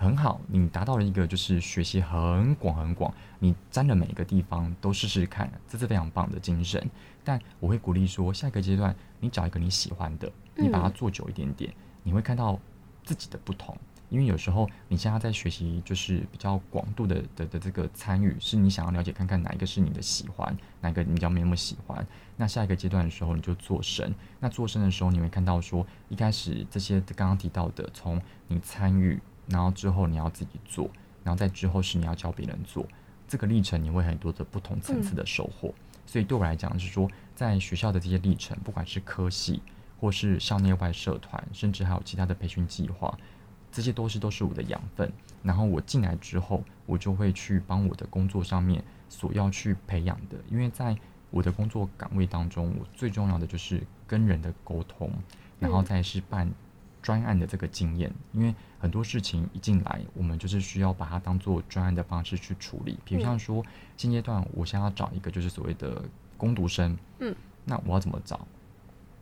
[0.00, 6.82] 很好，你达到了一个就是学习很广很广，你沾了每一个地方都试试看，这是非常棒的精神。
[7.22, 11.70] 但我会鼓励说，下一个阶段你找一个你喜欢的，你把它做久一点点，
[12.02, 12.58] 你会看到
[13.04, 13.76] 自己的不同。
[14.08, 22.04] 因为有时候你现在在学习就是比较广度的的的这个参与，是你想要了解看看哪一个是你的喜欢，哪一个你比较没那么喜欢。
[22.38, 29.20] 那下一个阶段的时候你就做深，那做深的时候你会看到说，一开始这些刚刚提到的，从你参与。
[29.50, 30.88] 然后之后你要自己做，
[31.22, 32.86] 然后在之后是你要教别人做，
[33.28, 35.74] 这个历程你会很多的不同层次的收获。
[36.06, 39.62] 所以对我来讲是说，在学校的这些历程，不管是科系
[40.00, 43.16] 或是校内外社团，甚至还有其他的培训计划，
[43.70, 45.12] 这些都是都是我的养分。
[45.42, 50.96] 然后我进来之后，我就会去帮我的工作上面所要去培养的，因为在
[51.30, 55.12] 我的工作岗位当中，我最重要的就是跟人的沟通，
[55.60, 56.50] 然后再是办
[57.02, 58.12] 专案的这个经验。
[58.32, 62.98] 因为很多事情一进来，我们就是需要把它当做专案的方式去处理。
[63.04, 63.64] 比如像说，
[63.96, 66.02] 现阶段我想要找一个就是所谓的
[66.36, 67.34] 攻读生，嗯，
[67.64, 68.40] 那我要怎么找？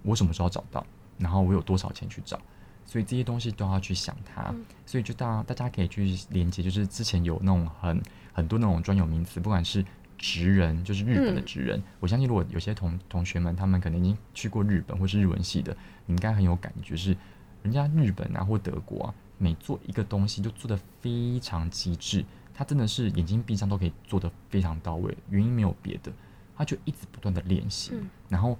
[0.02, 0.86] 我什么时候找到？
[1.18, 2.40] 然后我有多少钱去找？
[2.86, 4.54] 所以这些东西都要去想它。
[4.86, 8.00] 所以就大大家可以去连接，就是之前有那种很
[8.32, 9.84] 很多那种专有名词，不管是
[10.16, 11.82] 职人，就是日本的职人。
[12.00, 17.16] 我相信如果有些同同学们他们可能已经去过日本或是日文系的，你应该很有感觉，是
[17.62, 25.16] 人家日本啊或德国啊，每做一个东西就做的非常极致，他真的是眼睛闭上都可以做的非常到位。
[25.30, 26.12] 原因没有别的，
[26.56, 27.92] 他就一直不断的练习，
[28.28, 28.58] 然后。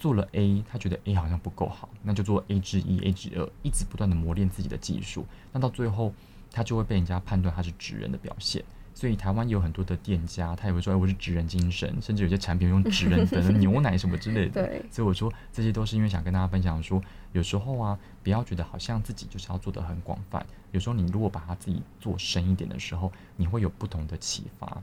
[0.00, 5.26] 做了 A，他觉得 A 好像不够好，那就做 A 之一、A 之二，一直不断的磨练自己的技术。
[5.52, 6.14] 那到最后，
[6.52, 8.64] 他就会被人家判断他是职人的表现。
[8.98, 14.66] 所以台湾有很多的店家，他也会说：“哎，我是职人精神。”甚至有些产品用职人的 牛奶什么之类的。
[14.66, 14.84] 对。
[14.90, 20.44] 所以我说，这些都是因为想跟大家分享说，有时候啊，不要觉得好像自己就是要做的很广泛。
[20.72, 24.82] 有时候你如果把它自己做深一点的时候，你会有不同的启发。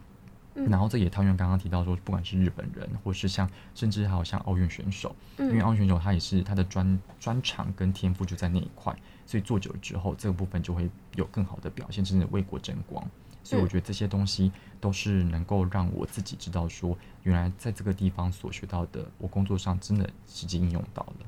[0.54, 13.06] 然后这也套用刚刚提到说，不管是日本人，或是像甚至还有像奥运选手，因为奥运选手他也是他的专专长跟天赋就在那一块，所以做久了之后，这个部分就会有更好的表现，甚至为国争光。
[13.46, 21.26] 所以我觉得这些东西都是能够让我自己知道说，原来在这个地方所学到的，我工作上真的实际应用到了。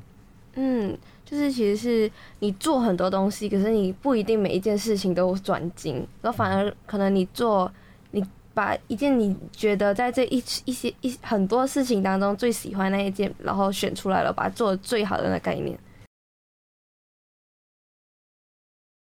[0.56, 7.72] 嗯，就是其实是你做很多东西，可是你不一定每一件事情都转精，然后反而可能你做
[8.12, 8.22] 你。
[8.58, 15.78] 把一件你觉得在这一一些一很多事情当中最喜欢那一件，然后选出来了，把它做的最好的那概念。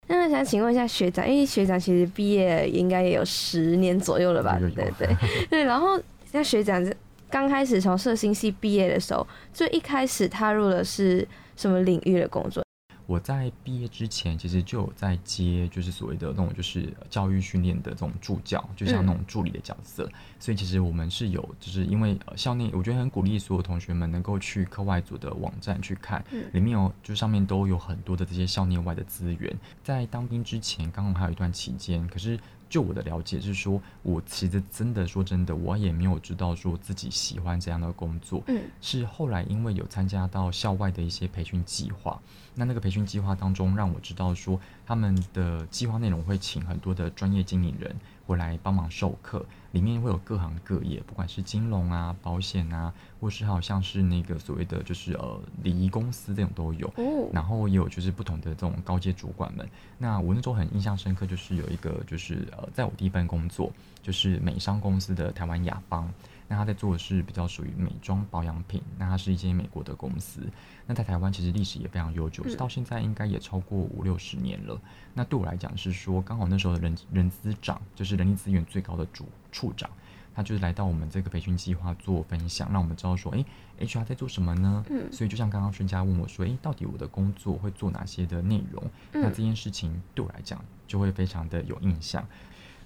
[0.08, 4.58] 那想请问一下学长，因为学长其实毕业应该也有十年左右了吧？
[4.74, 5.16] 对对
[5.50, 5.64] 对。
[5.64, 6.84] 然后像学长
[7.30, 12.61] 刚开始从社新系毕业的时候，最一开始踏入的是什么领域的工作？
[13.06, 20.10] 我在毕业之前，其实就有在接，就是所谓的那种就是教育训练的这种助教，就像那种助理的角色。
[20.38, 29.54] 所以其实我们是有，就是因为校内，我觉得很鼓励所有同学们能够去课外组的网站去看，里面有就上面都有很多的这些校内外的资源。
[29.82, 32.38] 在当兵之前，刚好还有一段期间，可是。
[32.72, 38.42] 就我的了解是说，我其实真的说真的，我也没有知道说自己喜欢这样的工作。
[38.46, 42.18] 嗯，是后来因为有参加到校外的一些培训计划，
[42.54, 47.94] 那那个培训计划当中，让我知道说他们的计划内容会请很多的专业经理人。
[48.24, 56.86] 回来帮忙授课，里面会有各行各业，不管是金融啊、保险啊，或是好像是那个所谓的就是呃礼仪公司这种都有。
[56.96, 57.28] 哦。
[57.32, 59.68] 然后也有就是不同的这种高阶主管们。
[59.98, 66.08] 那我那时候很印象深刻，就是有一个就是呃，在我第一份工作就是美商公司的台湾雅邦。
[66.52, 70.42] 那他在做的是比较属于美妆保养品，那它是一间美国的公司。
[70.86, 74.78] 那在台湾其实历史也非常悠久，到现在应该也超过五六十年了。
[75.14, 79.88] 那对我来讲是说，刚好那时候的人人资长就是人力资源最高的主处长，
[80.34, 83.42] 他就是来到我们这个培训计划做分享，让我们知道说，哎
[83.80, 84.84] ，HR 在做什么呢？
[84.90, 88.84] 嗯，所以就像刚刚孙佳问我说，哎，到底我的工作会做哪些的内容？
[89.10, 92.22] 那这件事情对我来讲就会非常的有印象。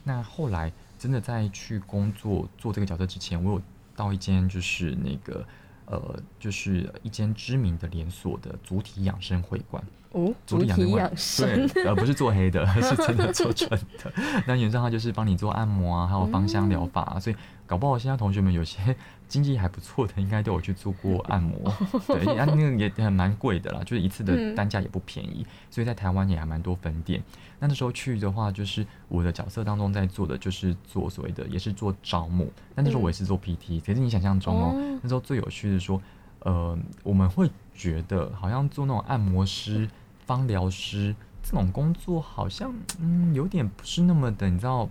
[0.05, 0.73] 那后来。
[0.99, 3.63] 真的在去工作做这个角色之前，我有
[3.95, 5.47] 到一间就是那个
[5.87, 9.85] 呃，就是一间知名的连锁的主体养生会馆。
[10.17, 14.13] 哦，主体养生，对， 而不是做黑的， 是真的做纯的。
[14.47, 18.97] 那原上它就是帮你做按摩啊，还有芳香疗法啊，所以搞不好现在同学们有些
[19.29, 21.71] 经济还不错的，应该都有去做过按摩。
[22.07, 27.23] 对，那那个也很蛮贵的啦，就是一次的单价也不便宜，所以在台湾也还蛮多分店。
[27.59, 32.51] 那那时候去的话，就是我的角色当中在做的就是做所谓的，也是做招募。
[32.75, 36.01] 但那时候我也是做 PT，可是你想象中哦，那时候最有趣的说，
[36.41, 39.89] 呃，我们会觉得好像做那种按摩师。
[40.27, 44.89] 芳疗师这种工作好像嗯有点不是那么的你知道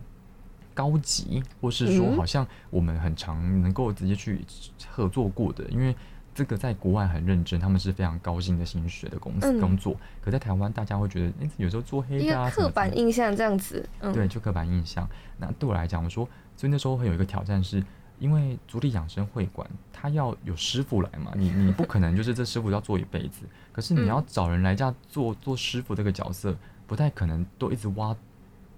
[0.74, 4.44] 高级，或是说好像我们很常能够直接去
[4.90, 5.96] 合作过的，因为
[6.34, 9.96] 这个在国外很认真，他们是非常高薪的薪水的公司工作。
[10.22, 15.08] 可在台湾，大家会觉得哎有时候做黑的啊，刻板印象这样子，对，就刻板印象。
[15.38, 17.84] 那对我来讲，我说所以那时候会有一个挑战是。
[18.20, 23.42] 因为足力养生会馆，他要有师傅来嘛，你你不可能就是这师傅要做一辈子。
[23.72, 26.56] 可是你要找人来这样做做师傅这个角色，
[26.88, 28.16] 不太可能都一直挖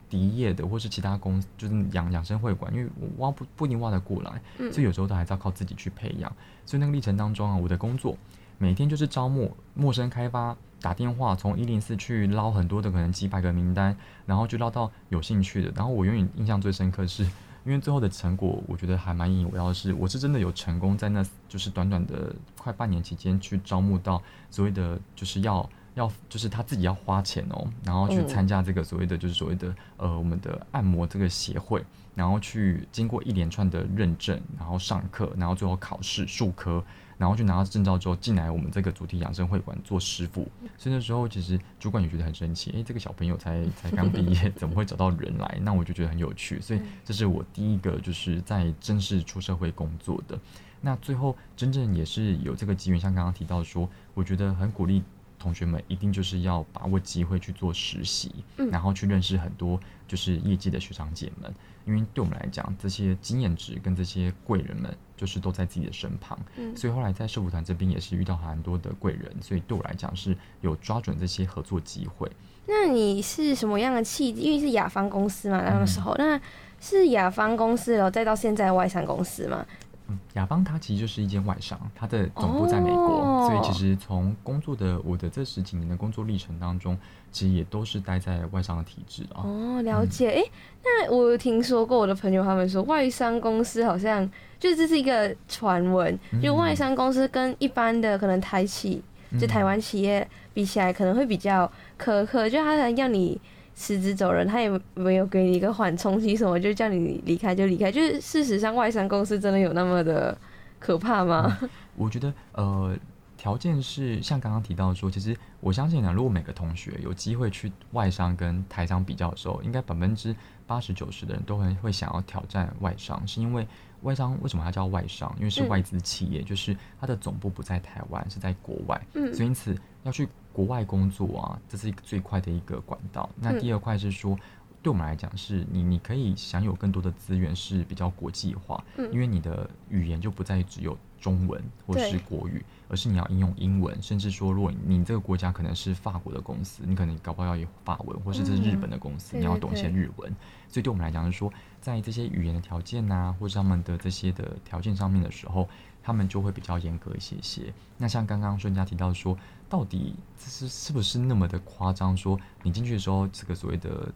[0.09, 6.33] 敌业的，或是其他公司就是养养生会馆，因为我挖不不一定挖得过来，所以有时候都还是要靠自己去培养。
[6.65, 8.17] 所以那个历程当中啊，我的工作
[8.57, 13.95] 每天就是招募陌生开发，打电话从一零四去捞很多的可能几百个名单，
[14.25, 15.71] 然后就捞到有兴趣的。
[15.75, 17.23] 然后我永远印象最深刻是，
[17.67, 25.69] 因为最后的成果我觉得还蛮引以为傲，是我是真的有成功在那就是短短的快半年期间去招募到所谓的就是要。
[25.97, 36.83] 要就是他自己要花钱哦，然后去参加这个所谓的就是所谓的呃我们的按摩这个协会，然后去经过一连串的认证，然后上课，然后最后考试数科，
[37.17, 40.49] 然后去拿到证照之后进来我们这个主题养生会馆做师傅。
[40.77, 45.59] 所以那时候其实主管也觉得很神奇，诶，这个小朋友才 才刚毕业， 怎么会找到人来？
[45.61, 50.39] 那我就觉得很有趣，所以这是我第一个就是在正式出社会工作的。
[50.79, 55.03] 那最后真正也是有这个机缘，像刚刚提到说，我觉得很鼓励。
[55.39, 61.53] 同学们一定就是要把握机会去做实习，嗯然后去认识很多就是业界的学长姐们，
[61.85, 72.29] 因为对我们来讲，这些经验值跟这些贵人们就是都在自己的身旁，嗯所以后来在社服团这边也是遇到很多的贵人，所以对我来讲是有抓准这些合作机会。
[72.65, 74.41] 那你是什么样的契机？
[74.41, 76.39] 因为是雅芳公司嘛，那个时候那
[76.81, 79.65] 是雅芳公司，然后再到现在外商公司嘛。
[80.09, 86.97] 嗯，雅芳它其实就是一间外商，它的总部在美国，所以其实从工作的我的这十几年的工作历程当中，
[87.31, 89.43] 其实也都是待在外商的体制啊。
[89.43, 90.31] 哦，了解。
[90.31, 90.43] 哎，
[90.83, 94.25] 那我有听说过我的朋友他们说，外商公司好像
[94.59, 99.03] 就这是一个传闻，就外商公司跟一般的可能台企，
[99.39, 103.39] 就台湾企业比起来，可能会比较苛刻，就他可能要你。
[103.79, 107.91] 辞职走人，他也没有给你一个缓冲期，什么就叫你离开就离开。
[107.91, 110.35] 就是事实上，外商公司真的有那么的
[110.79, 111.55] 可怕吗？
[111.95, 112.97] 我觉得，呃，
[113.37, 123.67] 条件是像刚刚提到说，其实我相信呢，如果每个同学有机会去外商跟台商比较的时候，应该百分之八十九十的人都很会想要挑战外商，是因为
[124.01, 125.31] 外商为什么它叫外商？
[125.37, 130.27] 因为是外资企业，就是它的总部不在台湾，是在国外，嗯所以因此要去。
[130.57, 133.29] 国外工作啊，这是一个最快的一个管道。
[133.39, 134.35] 那第二块是说，
[134.81, 150.35] 对我们来讲，是你你可以享有更多的资源，是比较国际化，因为你的语言就不再只有中文或是国语，而是你要应用英文，甚至说，如果你这个国家可能是法国的公司，你可能搞不好要有法文，或是这是日本的公司，你要懂一些日文。
[150.69, 155.69] 所以对我们来讲，是说，在这些语言的条件啊，或者他们的这些的条件上面的时候，
[156.01, 157.71] 他们就会比较严格一些些。
[157.95, 159.37] 那像刚刚孙家提到说。
[159.69, 162.15] 到底这是是不是那么的夸张？
[162.15, 164.11] 说你进去的时候，这个所谓的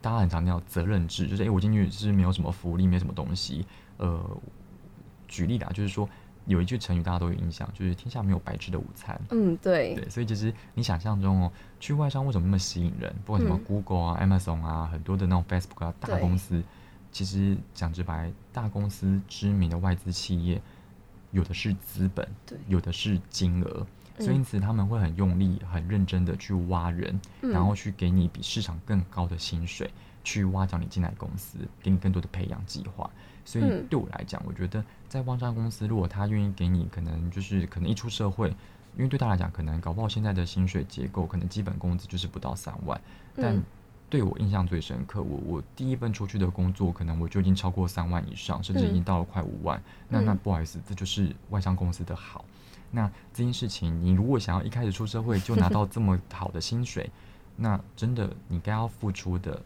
[0.00, 3.66] 大家很常叫责任制，就是诶，我进去是没有什么福利，没什么东西。
[3.98, 4.20] 呃，
[5.28, 6.08] 举例啦，就是说
[6.46, 9.20] 有一句成语大家都有印象，就是天下没有白吃的午餐。
[9.30, 9.94] 嗯，对。
[9.94, 13.14] 对，所以其实你想象中哦，去外商为什么那么吸引人？
[13.24, 16.62] 不管什么 Google 啊、Amazon 啊，很多的那种 Facebook 啊大公司，
[17.10, 20.60] 其实讲直白，大公司知名的外资企业，
[21.30, 23.86] 有的是资本，对，有的是金额。
[24.18, 29.90] 所以因此他们会很用力、很认真的去挖人，然后去给你比市场更高的薪水，
[30.24, 33.10] 去挖角你进来公司，给你更多的培养计划。
[33.44, 38.48] 所以对我来讲，我觉得在万商公司，如果他愿意给你，可能就是可能一出社会，
[38.96, 43.00] 因为对他来讲，可能搞不好现在的薪水结构，可能基本工资就是不到三万。
[43.36, 43.62] 但
[44.08, 49.80] 对我印象最深刻，我我第一份出去的工作，可能我就已经超过三万以上，甚至已经到了快五万。
[50.08, 52.44] 那那不好意思，这就是外商公司的好。
[52.90, 57.10] 那这件事情，你如果想要一开始出社会就拿到这么好的薪水，
[57.56, 59.60] 那真的你该要付出的，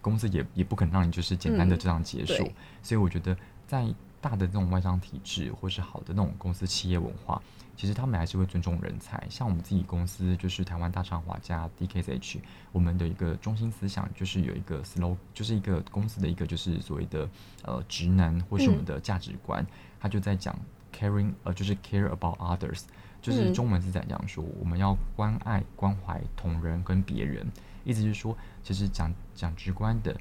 [0.00, 2.50] 公司也也不可能让你就是简单的这样结束。
[2.82, 3.86] 所以我觉得，在
[4.20, 7.40] 大的这种外商体制，或是好的那种公司企业文化，
[7.76, 9.24] 其实他们还是会尊重人才。
[9.30, 12.38] 像我们自己公司，就是台湾大厂华加 DKH，
[12.72, 17.28] 我们的一个中心思想就是有一个 slow，就是一个公司的一个就是所谓的
[17.62, 19.64] 呃职能，或是我们的价值观，
[19.98, 20.56] 他就在讲。
[20.96, 22.82] Caring 呃，就是 care about others，
[23.20, 27.46] 就是中文是在讲说，我们要关爱、关怀同仁跟别人，
[27.84, 30.16] 意思是说，其实讲讲直观的，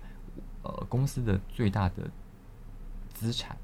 [0.63, 2.09] 呃，公司的最大的
[3.13, 3.55] 资产。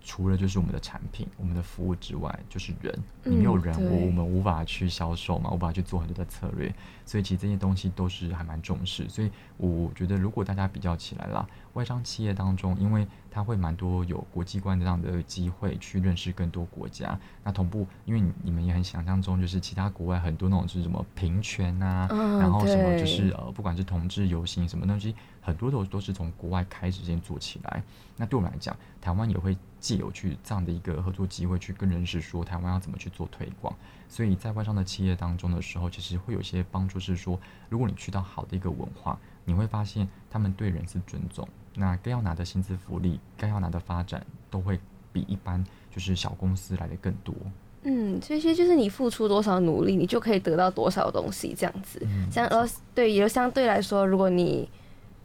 [0.00, 2.98] 除了就是我们的产品、我们的服务之外，就是人。
[3.24, 6.74] 你没有人，我我们无法去销售嘛，无法去做很多的策略。
[7.04, 9.06] 所以其实这些东西都是还蛮重视。
[9.06, 11.46] 所以我觉得，如果大家比较起来啦，
[11.78, 17.16] 外商企业当中，因为它会蛮多有国际观这样的机会去认识更多国家。
[17.44, 25.14] 那同步，因为你们也很想象中，就是其他国外很多那种是什么平权啊，然后什么就是呃，不管是同志游行什么东西。
[25.40, 27.82] 很多都都是从国外开始先做起来，
[28.18, 33.74] 那对我们来讲，台湾也会借有去这样的一个合作机会，去跟人士说台湾要怎么去做推广。
[34.10, 44.78] 所以在外商的企业当中的时候，其实会有一些帮助，是说如果你去到好的一个文化，你会发现他们对人是尊重，那该要拿的薪资福利，该要拿的发展，都会
[45.12, 47.34] 比一般就是小公司来的更多。
[47.82, 52.00] 嗯，所以其实就是你付出多少努力，你就可以得到多少东西，这样子。
[52.02, 54.68] 嗯像呃，对，也就相对来说，如果你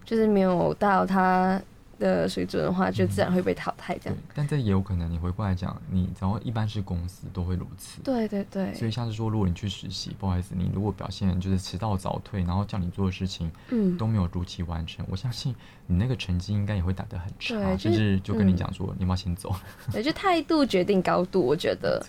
[0.05, 1.61] 就是没有到他
[2.03, 8.01] 的水准的话，就自然会被淘汰这对样。，但这也有可能你回过来讲，你只要一般是公司都会如此。
[8.03, 15.55] 对对对，所以像是说，如果你去实习，不好意思，你如果表现就是迟到早退，然后叫你做的事情嗯，都没有如期完成，我相信
[15.87, 19.55] 你那个成绩应该也会打得很差，就是甚至就跟你嗯讲说，你要先走？
[19.93, 22.05] 对，就态度决定高度，我觉得。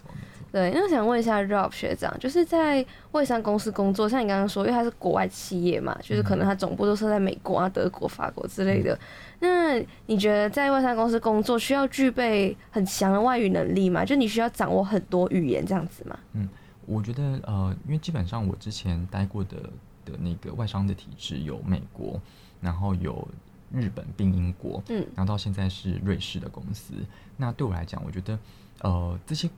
[0.54, 8.96] 对，那我想问一下 Rob 学长，就是在外商公司工作，像你刚刚说，因为他是国外企业嘛，就是可能他总部都是在美国啊、德国、法国之类的。
[9.40, 9.76] 那
[10.06, 14.04] 你觉得在外商公司工作需要具备很强的外语能力吗？
[14.04, 16.16] 就你需要掌握很多语言这样子吗？
[16.34, 16.48] 嗯
[16.86, 19.56] 我觉得呃，因为基本上我之前待过的
[20.04, 22.20] 的那个外商的体制有美国，
[22.60, 23.26] 然后有
[23.72, 26.94] 日本并英国，嗯然后到现在是瑞士的公司。
[27.36, 28.38] 那对我来讲，我觉得
[28.82, 29.50] 呃这些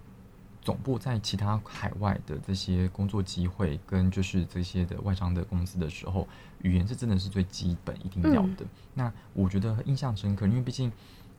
[0.67, 6.27] 总部在其他海外的这些工作机会跟就是这些的外商的公司的时候，
[6.63, 8.67] 语言是真的是最基本一定要的。
[8.93, 10.91] 那我觉得印象深刻，因为毕竟。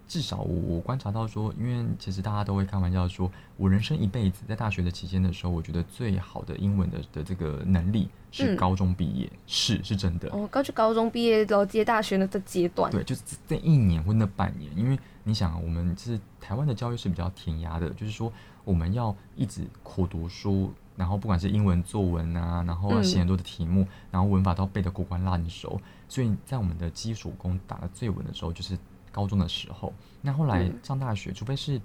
[0.09, 10.29] 至少我我观察到说，因为其实大家都会开玩笑说，我人生一辈子在大学的期间的时候，我觉得最好的英文的的这个能力是嗯高中毕业，是是真的。
[10.29, 18.31] 哦，高就高中毕业，然后接大学的这阶段，对，就是这这一年或那半年，因为你想啊，我们是台湾的教育是比较填鸭的，就是说
[18.67, 28.77] 我们要一直苦读书，然后不管是英文作文啊，然后要写嗯很多的题目，然后文法都要背得过关烂熟，所以在我们的基础功打得最稳的时候，就是
[29.09, 29.93] 高中的时候。
[30.21, 31.81] 那后来嗯上大学，除非是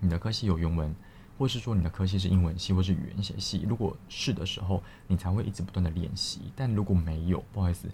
[0.00, 0.96] 你的科系有原文，
[1.36, 6.50] 或是说你的科系是英文系或是语言学系，如果是的时候，你才会一直不断的练习。
[6.56, 7.88] 但如果没有，不好意思，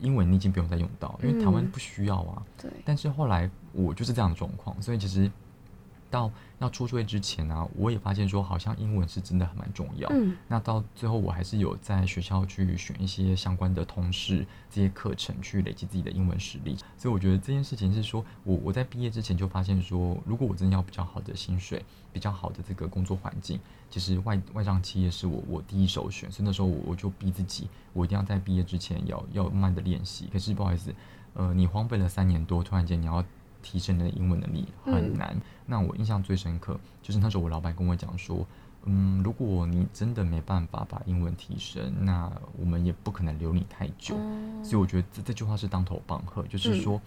[0.00, 2.42] 英文你已经不用再用到，因为台湾嗯不需要啊。
[2.56, 5.30] 对，但是后来我就是这样的状况，所以其实
[6.14, 10.08] 到要出社会之前呢、我也发现说，好像英文是真的还蛮重要。
[10.12, 16.76] 嗯那到最后，我还是有在学校去选一些相关的通识这些课程，去累积自己的英文实力。
[16.96, 23.58] 所以我觉得这件事情是说，我我在毕业之前就发现说，如果我真的要比较好的薪水、比较好的这个工作环境，
[23.90, 26.30] 其实外外商企业是我我第一首选。
[26.30, 30.28] 所以那时候我我就逼自己，我一定要在毕业之前要要慢慢的练习。
[30.32, 30.94] 可是不好意思，
[31.34, 33.24] 呃，你荒废了三年多，突然间你要
[33.64, 35.40] 提升你的英文能力很嗯难。
[35.64, 38.46] 那我印象最深刻就是那时候我老板跟我讲说，
[38.84, 44.14] 嗯，如果你真的没办法把英文提升，那我们也不可能留你太久。
[44.16, 47.00] 哦所以我觉得这这句话是当头棒喝，就是嗯说，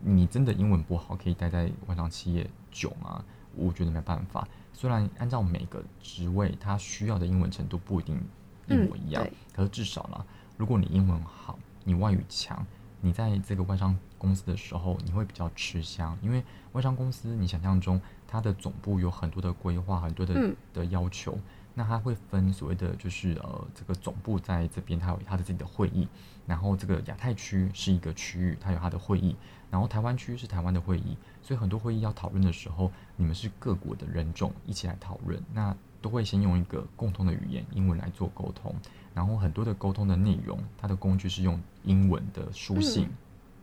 [0.00, 3.24] 你真的英文不好，可以待在外商企业久吗？
[3.54, 4.46] 我觉得没办法。
[4.72, 8.20] 虽然按照每个职位，他需要的英文程度不一定
[8.68, 10.24] 一模一样，嗯可是至少呢，
[10.56, 12.64] 如果你英文好，你外语强，
[13.00, 16.42] 你在这个外商公司的时候，你会比较吃香，因为
[16.72, 20.56] 外商公司你想象中它的总部有很多的规划，很多的、嗯。
[20.74, 21.36] 的要求，
[21.74, 26.06] 那它会分所谓的就是呃这个总部在这边它有它的自己的会议，
[26.46, 29.34] 然后这个亚太区是一个区域，它有它的会议，
[29.70, 38.74] 然后台湾区是台湾的会议，所以很多会议要讨论的时候，你们是各国的人种一起来讨论，那都会先用一个共同的语言英文来做沟通，
[39.14, 43.16] 然后很多的沟通的内容，它的工具是用英文的书信、嗯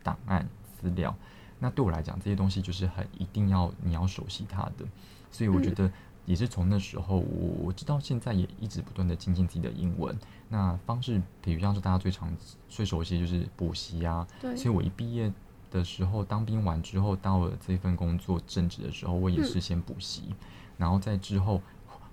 [0.04, 0.48] 档案、
[0.80, 1.16] 资料。
[1.58, 4.86] 那对我来讲，这些东西就是很一定要你要熟悉它的，
[5.32, 5.92] 所以我觉嗯得
[6.26, 10.16] 也是从那时候，我我知道现在也一直不断的精进自己的英文。
[10.50, 12.32] 那方式，比如像是大家最常
[12.70, 15.32] 最熟悉就是补习啊，对，所以我一毕业
[15.72, 20.36] 的时候，当兵完之后，到了这份工作正职的时候，我也是先补习，
[20.78, 21.60] 然后在之后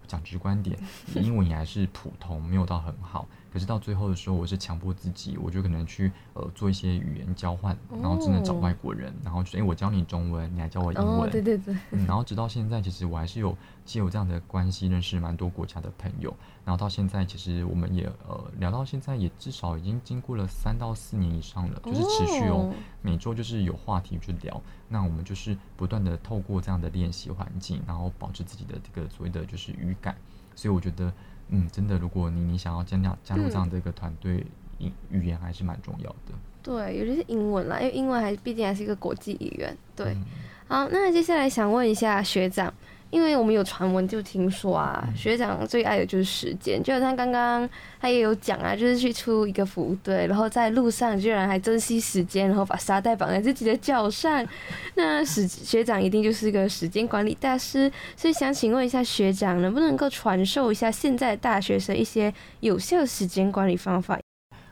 [0.07, 0.79] 讲直观点，
[1.17, 3.27] 英文也还是普通，没有到很好。
[3.53, 16.35] 可是到最后的时候，我是强迫自己，我就可能去呃做一些语言交换，然后真的找哦外国人，然后就诶、我教你中文，你还教我英文，哦，对对 对，嗯，然后直到现在，其实我还是有既有这样的关系认识蛮多国家的朋友，
[16.65, 22.73] 然后到现在，其实我们也呃聊到现在，也至少已经经过了三到四年以上了，就是持续哦，
[23.03, 30.17] 每周就是有话题去聊，那我们就是不断的透过这样的练习环境，然后保持自己的这个所谓的就是语感，
[30.55, 31.13] 所以我觉得，
[31.49, 34.47] 嗯，真的，如果你你想要加加加入这样的一个团队，
[34.78, 36.32] 语、语言还是蛮重要的。
[36.62, 39.76] 对，尤其是英文啦，因为英文还毕竟还是一个国际语言。
[39.95, 40.24] 对，嗯
[40.68, 42.72] 好，那接下来想问一下学长，
[43.13, 47.69] 因为我们有传闻就听说啊，嗯学长最爱的就是时间，就好像刚刚
[48.01, 54.43] 他也有讲啊，就是去出一个服务队，然后在路上居然还珍惜时间，然后把沙袋绑在自己的脚上。
[54.97, 64.19] 那时学长一定就是个时间管理大师，所以想请问一下学长，能不能够传授一下现在大学生一些有效时间管理方法？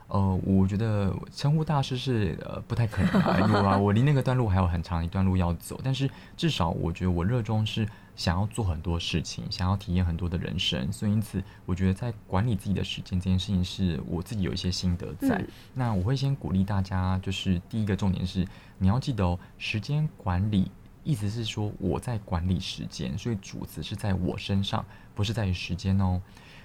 [0.08, 5.78] 呃，我觉得称呼大师是呃不太可能啊，有啊，我离那个段路还有很长一段路要走。
[5.84, 7.86] 但是至少我觉得我热衷是
[8.20, 15.38] 想要做很多事情，想要体验很多的人生，所以因此我觉得在管理自己的时间这件事情，是我自己有一些心得在。
[15.38, 18.46] 嗯那我会先鼓励大家，就是第一个重点是
[18.76, 20.70] 你要记得哦，时间管理。
[21.02, 26.20] 意思是说我在管理时间，所以主词是在我身上，不是在于时间哦。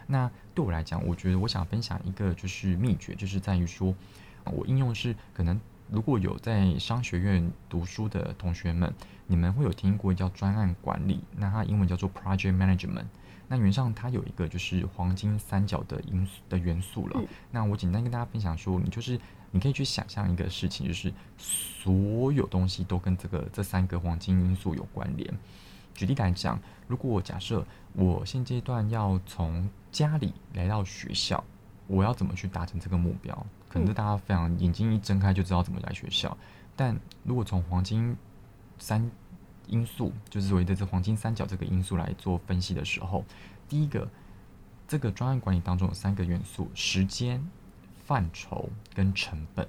[0.07, 3.95] 那对我来讲，我觉得我想分享一个就是秘诀，就是在于说，
[4.43, 5.57] 我应用是可能
[5.89, 8.93] 如果有在商学院读书的同学们，
[9.27, 13.05] 你们会有听过叫专案管理，那它英文叫做 project management。
[13.47, 17.19] 那原上它有一个就是黄金三角的因素的元素了。
[17.19, 19.19] 嗯那我简单跟大家分享说，你就是
[19.51, 25.31] 你可以去想象一个事情，就是所有东西都跟这个这三个黄金因素有关联。
[25.93, 31.41] 举例来讲，如果我假设我现阶段要从家里来到学校，
[31.87, 33.45] 我要怎么去达成这个目标？
[33.69, 36.35] 可能是大家非常眼睛一睁开就知道怎么来学校。
[36.75, 38.17] 但如果从黄金
[38.77, 39.09] 三
[39.67, 43.23] 因素，就是所谓的这黄金三角这个因素来做分析的时候，
[43.67, 44.07] 第一个，
[44.87, 47.45] 这个专案管理当中有三个元素：时间、
[48.05, 49.67] 范畴跟成本。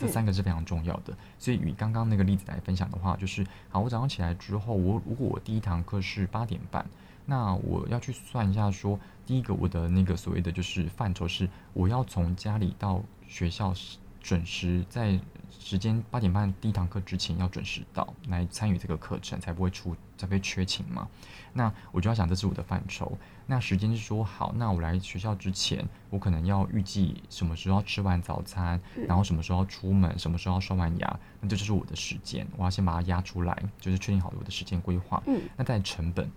[0.00, 6.86] 这三个是非常重要的，所以以刚刚那个例子来分享的话，就是好，我早上起来之后，我如果我第一堂课是八点半，
[7.26, 8.96] 那我要去算一下说，
[9.26, 15.18] 第一个我的那个所谓的就是范畴是，我要从家里到学校时准时在
[15.58, 21.08] 时间八点半第一堂课之前要准时到来参与这个课程，才不会出才不会缺勤嘛。
[21.52, 23.16] 那我就要想这是我的范畴。
[23.46, 35.22] 那时间是说好，那我来学校之前，我可能要预计什么时候要吃完早餐，然后什么时候要出门，什么时候要刷完牙，那这就是我的时间，我要先把它压出来，就是确定好我的时间规划。
[35.26, 36.30] 嗯那在成本，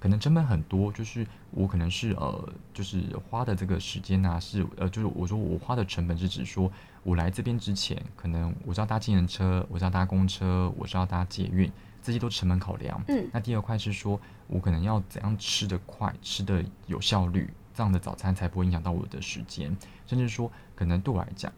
[0.00, 6.70] 可能成本很多，就是我可能是呃，就是花的这个时间啊，是呃，就是我说我花的成本是指说
[7.06, 11.70] 我来这边之前，可能我知道搭计程车，我知道搭公车，我知道搭捷运，
[12.02, 13.00] 这些都成本考量。
[13.06, 21.52] 嗯那第二块是说我可能要怎样吃得快，吃得有效率，这样的早餐才不会影响到我的时间，甚至说可能对我来讲。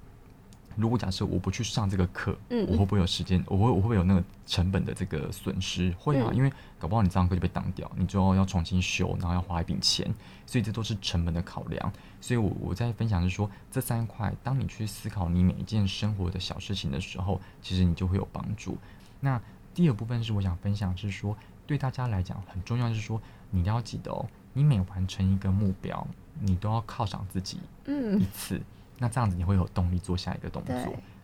[0.79, 3.43] 如果假设我不去上这个课，嗯我会不会有时间？
[3.49, 5.93] 我会我会不会有那个成本的这个损失？
[5.99, 10.09] 会啊，嗯因为搞不好你这堂课就被挡掉，你之后要重新修，然后要花一笔钱，
[10.47, 11.93] 所以这都是成本的考量。
[12.21, 18.79] 所以我我在分享是说，这三块，当你去思考你每一件生活的小事情的时候，其实你就会有帮助。
[19.19, 19.41] 那
[19.75, 23.21] 第二部分是我想分享是说，对大家来讲很重要，是说
[23.51, 26.07] 你要记得哦，你每完成一个目标，
[26.41, 28.61] 你都要犒赏自己嗯一次。
[28.99, 30.75] 那这样子你会有动力做下一个动作。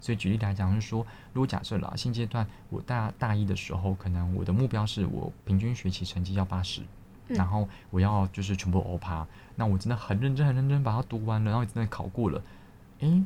[0.00, 6.82] 所以举例来讲，就是说，如果假设啦，现阶段我大大一的时候，可能我的目标是我平均学习成绩要八十、
[7.28, 12.42] 嗯然后我要就是全部欧趴，那我真的很认真很认真把它读完了，然后真的考过了，
[13.00, 13.24] 诶，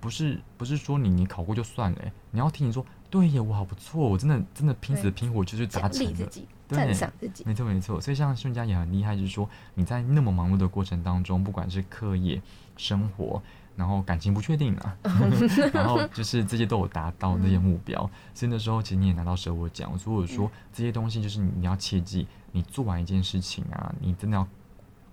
[0.00, 6.30] 不是不是说你你考过就算了、诶你要听你说，对耶，我好不错，我真的真的拼死拼活就是达奖成了。
[6.68, 7.42] 赞赏自己。
[7.46, 12.42] 没错没错，所以像顺佳也很厉害，就是说你在那么忙碌的过程当中，不管是课业、
[12.76, 13.42] 生活，
[13.78, 14.96] 然后感情不确定啊，
[15.72, 17.98] 然后就是这些都有达到那些目标，
[18.34, 24.46] 所以那时候其实你也拿到舍我奖，所以我说这些东西就是你你要切记，你做完一件事情啊，你真的要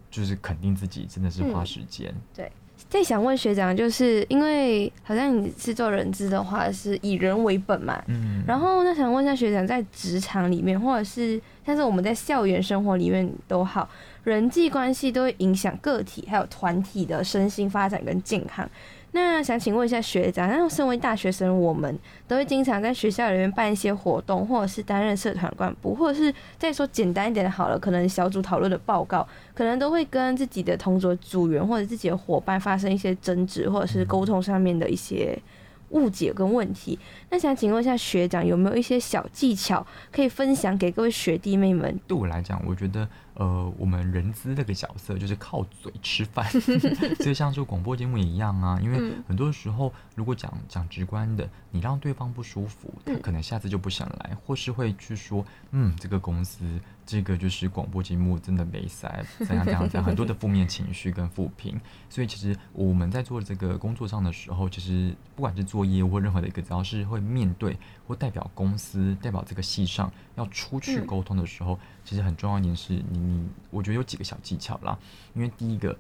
[0.10, 2.52] 就是肯定自己真的是花嗯时间，对。
[2.90, 8.00] 再想问学长，就是因为好像你是做人资的话，是以人为本嘛。
[8.08, 13.90] 嗯，然后那想问一下学长，在职场里面，或者是像是我们在校园生活里面都好，
[14.26, 18.70] 人际关系都会影响个体还有团体的身心发展跟健康。
[19.12, 21.98] 那想请问一下学长，那身为大学生，我们
[22.28, 35.40] 都会经常在学校里面办一些活动，或者是担任社团干部，或者是再说简单一点的好了，可能小组讨论的报告，可能都会跟自己的同桌组员或者自己的伙伴发生一些争执，或者是沟通上面的一些
[35.92, 37.00] 误解跟问题。
[37.30, 41.98] 那想请问一下学长，有没有一些小技巧可以分享给各位学弟妹们？
[42.06, 46.50] 对我来讲，我觉得呃，我们人资这个角色就是靠嘴吃饭，
[47.20, 48.80] 所以像做广播节目也一样啊。
[48.82, 59.08] 因为嗯很多时候，如果讲讲直观的，你让对方不舒服，他嗯可能下次就不想来，或是会去说，嗯，这个公司这个就是广播节目真的没塞，
[59.40, 61.80] 怎样怎样怎样，很多的负面情绪跟负评。
[62.10, 67.78] 所以其实我们在做这个工作上的时候，其实不管是做业务或任何的一个，只要是会面对
[68.08, 74.98] 或代表公司、代表这个系上要出去嗯沟通的时候，其实很重要一点是你你，我觉得有几个小技巧啦。
[75.34, 75.98] 因为第一个，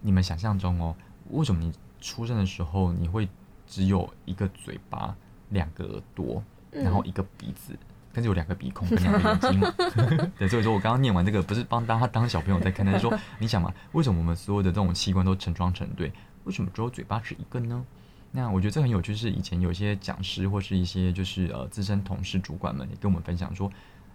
[0.00, 0.94] 你们想象中哦，
[1.30, 3.28] 为什么你出生的时候你会
[3.66, 5.16] 只有一个嘴巴、
[5.48, 7.76] 两个耳朵，然后一个鼻子？
[8.12, 9.72] 但是有两个鼻孔跟两个眼睛嘛，
[10.36, 16.12] 对，所以说我刚刚念完这个不是帮大家当小朋友在看，但是说你想嘛，为什么我们所有的这种器官都成双成对，
[16.42, 17.84] 为什么只有嘴巴是一个呢？
[18.32, 23.70] 那我觉得这很有趣，是以前有一些讲师或是一些就是呃资深同事主管们也跟我们分享说，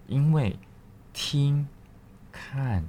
[0.07, 0.57] 因为
[1.13, 1.65] 听、
[2.35, 2.83] 看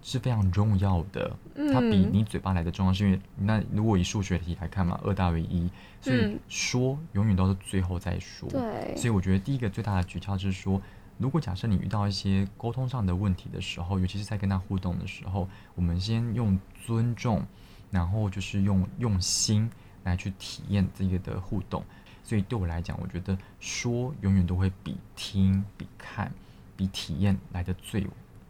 [0.00, 1.36] 是非常重要的，
[1.72, 5.68] 它比嗯你嘴巴来的重要，是因为那如果以数学题来看嘛，二大于一，
[6.00, 8.48] 所以嗯说永远都是最后再说。
[8.48, 10.80] 对，所以我觉得第一个最大的诀窍就是说，
[11.18, 17.44] 如果假设你遇到一些沟通上的问题的时候，尤其是在跟他互动的时候，我们先用尊重，
[17.90, 19.68] 然后就是用用心
[20.04, 21.84] 来去体验这个的互动。
[22.22, 26.30] 所以对我来讲，我觉得说永远都会比听、比看、
[26.76, 28.00] 比体验来的最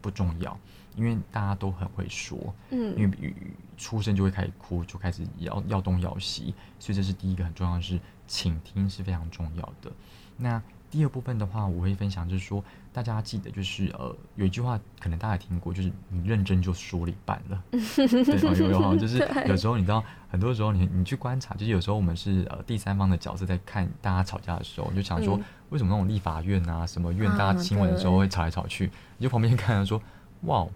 [0.09, 0.59] 不重要，
[0.97, 2.39] 因为大家都很会说。
[2.71, 3.35] 嗯因为
[3.77, 9.93] 出生就会开始哭，就开始要要东要西，所以这是第一个很重要的是倾听是非常重要的。
[10.39, 17.63] 那第二部分的话，我会分享就是说，大家记得就是呃，有一句话可能大家也听过，就是你认真就说了一半了。
[17.71, 17.79] 对，
[18.49, 30.03] 哦有有有，就是有时候你知道，很多时候你你去观察，就是有时候我们是呃第三方的角色在看大家吵架的时候，你就想说嗯，为什么那种立法院啊什么院，啊大家新闻的时候会吵来吵去，你就旁边看着说，
[30.43, 30.67] 哇。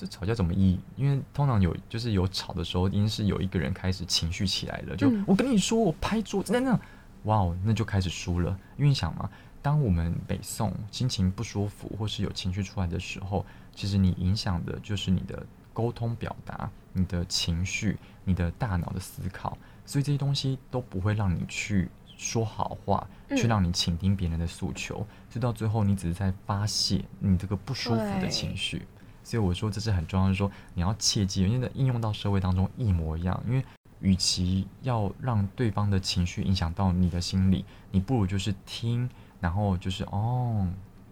[0.00, 0.78] 这吵架怎么意？
[0.94, 6.80] 因为通常有就是有吵的时候，一定是有一个人开始情绪起来了，就、嗯我跟你说，我拍桌子，那那，
[7.24, 8.56] 哇哦，那就开始输了。
[8.76, 9.28] 因为你想嘛，
[9.60, 21.88] 当我们北宋心情不舒服或是有情绪出来的时候，其实你影响的就是你的沟通表达、你的情绪、你的大脑的思考，所以这些东西都不会让你去
[22.18, 24.96] 说好话，去嗯让你倾听别人的诉求，
[25.30, 28.82] 所以到最后你只是在发泄你这个不舒服的情绪。
[29.24, 33.42] 所以我说这是很重要，的说你要切记，因为应用到社会当中一模一样。
[33.46, 33.64] 因为
[34.00, 39.08] 与其要让对方的情绪影响到你的心理，你不如就是听，
[39.40, 40.66] 然后就是哦，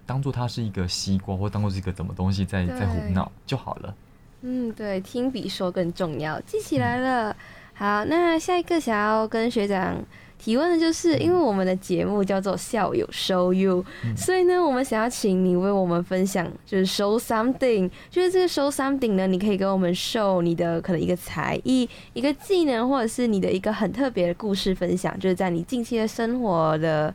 [0.05, 3.95] 当做它是一个西瓜，或当做是一个什么东西在在胡闹就好了。
[4.43, 7.37] 嗯，对，听比说更重要，记起来了。
[7.75, 10.03] 好，那下一个想要跟学长
[10.39, 27.13] 提问的就是，因为我们的节目叫做校友 show you，、嗯所以呢，我们想要请你为我们分享，就是 show something，就是这个 show something 呢，你可以跟我们 show 你的可能一个才艺、一个技能，或者是你的一个很特别的故事分享，就是在你近期的生活的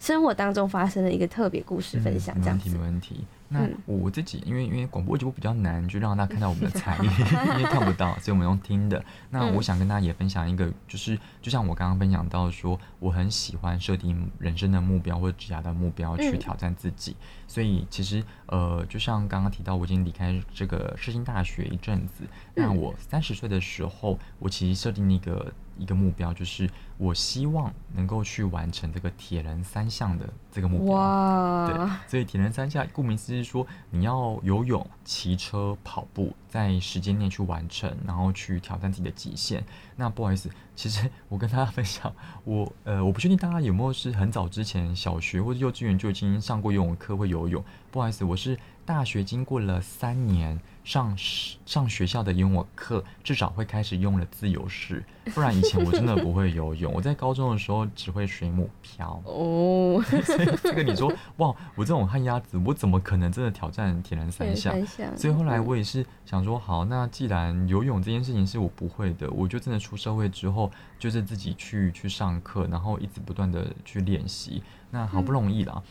[0.00, 3.18] 生活当中发生的一个特别故事分享，这样子嗯没问题，没。
[3.18, 3.24] 问题。
[3.48, 7.06] 那嗯我自己，因为因为广播节目比较难，就让大家看到我们的才艺，
[7.56, 9.04] 因为看不到，所以我们用听的。
[9.30, 17.14] 那嗯我想跟大家也分享一个，就是就像我刚刚分享到说，我很喜欢设定人生的目标或者职业的目标去嗯挑战自己。
[17.54, 22.24] 所以其实呃，就像刚刚提到，我已经离开这个世新大学一阵子。
[22.52, 31.68] 那嗯我三十岁的时候，我其实设定一个一个目标，就是我希望能够去完成这个铁人三项的这个目标。
[31.68, 39.62] 对，，所以铁人三项顾名思义是说，你要游泳、骑车、跑步，在时间内去完成，然后去挑战自己的极限。
[39.96, 42.12] 那不好意思，其实 我跟大家分享，
[42.44, 47.64] 我呃，我不确定大家有没有是很早之前小学或者幼稚园就已经上过游泳课会游泳。
[47.90, 51.16] 不好意思，我是大学经过了三年上
[51.64, 55.02] 上学校的游泳课，至少会开始用了自由式，
[55.34, 56.92] 不然以前我真的不会游泳。
[56.92, 59.20] 我在高中的时候只会水母漂。
[59.24, 64.74] 哦，所 以这个你说哇，我这种旱鸭子，我怎么可能真的挑战铁人三项？
[65.16, 74.62] 所以后来嗯我也是想说，好，那既然游泳这件事情是我不会的，我就真的出社会之后，就是自己去去上课，然后一直不断的去练习。
[74.90, 75.82] 那好不容易啦，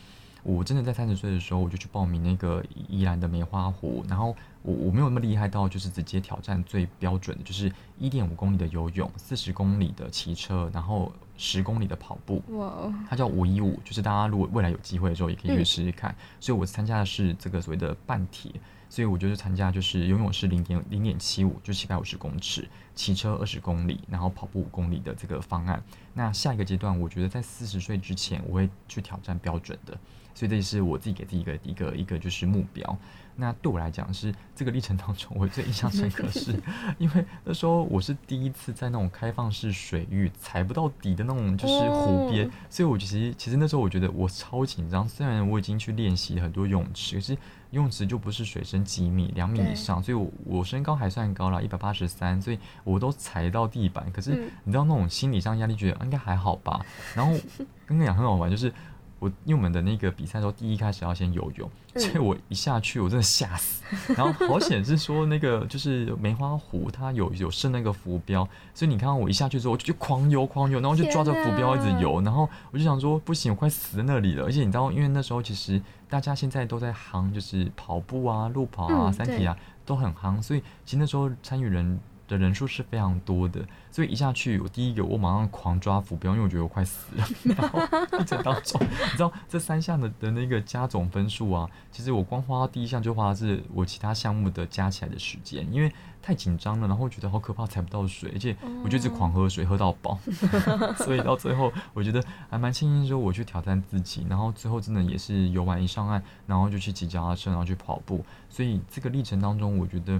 [0.44, 12.42] 我真的在三十岁的时候，我就去报名那个宜兰的梅花湖，然后我我没有那么厉害到就是直接挑战最标准的，就是一点五公里的游泳，四十公里的骑车，然后十公里的跑步。
[13.08, 16.14] 它叫五一五，就是大家如果未来有机会的时候，也可以去嗯试试看。
[16.38, 18.52] 所以我参加的是这个所谓的半铁，
[18.90, 25.82] 所以我就是参加就是游泳是零点零点七五，就七百五十公尺，骑车二十公里，然后跑步五公里的这个方案。
[26.12, 29.98] 那下一个阶段，我觉得在四十岁之前，我会去挑战标准的。
[30.34, 32.98] 所以这也是我自己给自己一个一个一个就是目标。
[33.36, 36.54] 那对我来讲是这个历程当中，我最印象深刻是，
[36.98, 45.08] 因为那时候我是第一次在那种开放式水域踩不到底的那种就是湖边，哦所以我其实其实那时候我觉得我超紧张。
[45.08, 47.32] 虽然我已经去练习很多泳池，可是
[47.72, 54.08] 游泳池就不是水深几米、两米以上，所以我我身高还算高了，一百八十三，所以我都踩到地板。
[54.12, 56.86] 可是嗯你知道那种心理上压力，觉得、啊应该还好吧。
[57.16, 57.36] 然后
[57.84, 58.72] 跟你讲很好玩，就是。
[59.24, 63.82] 我因为我们的那个比赛的时候，第一开始要先游泳，嗯所以我一下去我真的吓死。
[64.14, 74.44] 然后好险是说那个就是梅花湖，它有有设那个浮标，所以你看到我一下去之后，我就就狂游狂游，然后就抓着浮标一直游，然后我就想说不行，我快死在那里了。
[74.44, 79.56] 而且你知道，因为那时候其实大家现在都在夯，就是跑步啊、路跑啊、嗯三体啊
[79.86, 83.60] 都很夯，所以其实那时候参与人的人数是非常多的，
[83.90, 87.26] 所以一下去，我第一个我马上狂抓浮标，因为我觉得我快死了。
[87.56, 87.80] 然后
[88.18, 100.18] 历程当中， 你知道这三项的的那个加总分数啊，其实我光花到第一项就花的是我其他项目的加起来的时间，因为太紧张了，然后觉得好可怕，踩不到水，而且我就一直狂喝水，喝到饱，
[100.96, 110.18] 所以到最后我觉得还蛮庆幸说我去挑战自己，然后最后真的也是游完一上岸，然后就去骑脚踏车，然后去跑步，所以这个历程当中，我觉得。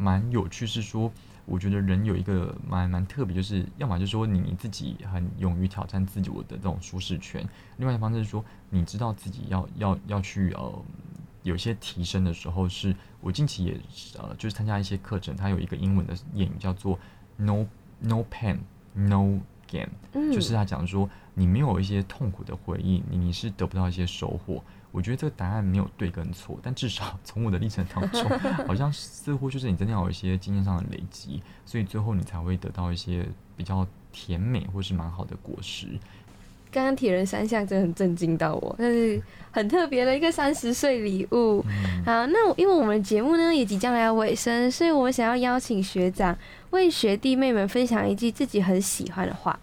[0.00, 1.12] 蛮有趣，是说，
[1.44, 7.46] 我觉得人有一个蛮蛮特别，就是要么就是说你自己很勇于挑战自己我的这种舒适圈，
[7.76, 10.82] 另外一方面是说你知道自己要要要去呃
[11.42, 13.78] 有些提升的时候，是我近期也
[14.18, 16.98] 呃就是参加一些课程，它有一个英文的谚语叫做
[17.36, 17.66] no
[17.98, 18.56] no pain
[18.94, 19.38] no
[19.68, 19.88] gain，
[20.32, 24.64] 就是他讲说你没有一些痛苦的回忆，你你是得不到一些收获。
[24.92, 28.24] 我觉得这个答案没有对跟错，但至少 从我的历程当中，
[28.66, 33.24] 好像似乎就是你真的要有一些经验上的累积，所以最后你才会得到一些
[33.56, 35.86] 比较甜美或是蛮好的果实。
[36.72, 39.20] 刚刚铁人三项真的很震惊到我，但是
[39.50, 41.60] 很特别的一个三十岁礼物。
[42.06, 46.36] 好，那因为我们节目呢也即将来到尾声，所以我们想要邀请学长
[46.70, 49.58] 为学弟妹们分享一句自己很喜欢的话。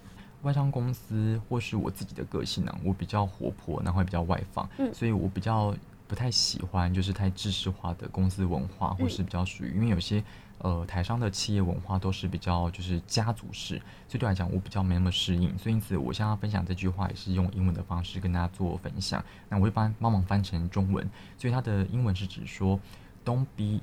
[0.47, 5.75] 外商公司或是我自己的个性呢，我比较活泼，然后也比较外放，所以我比较
[6.07, 10.23] 不太喜欢就是太知识化的公司文化，或是比较属于，因为有些
[10.59, 13.75] 呃台商的企业文化都是比较就是家族式，
[14.07, 21.05] 所以对来讲我比较没那么适应，所以因此我想要分享这句话也是用英文的方式跟大家做分享，那我一般帮忙翻成中文，
[21.37, 22.79] 所以它的英文是指说
[23.25, 23.81] ，Don't be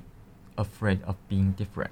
[0.55, 1.89] afraid of being different,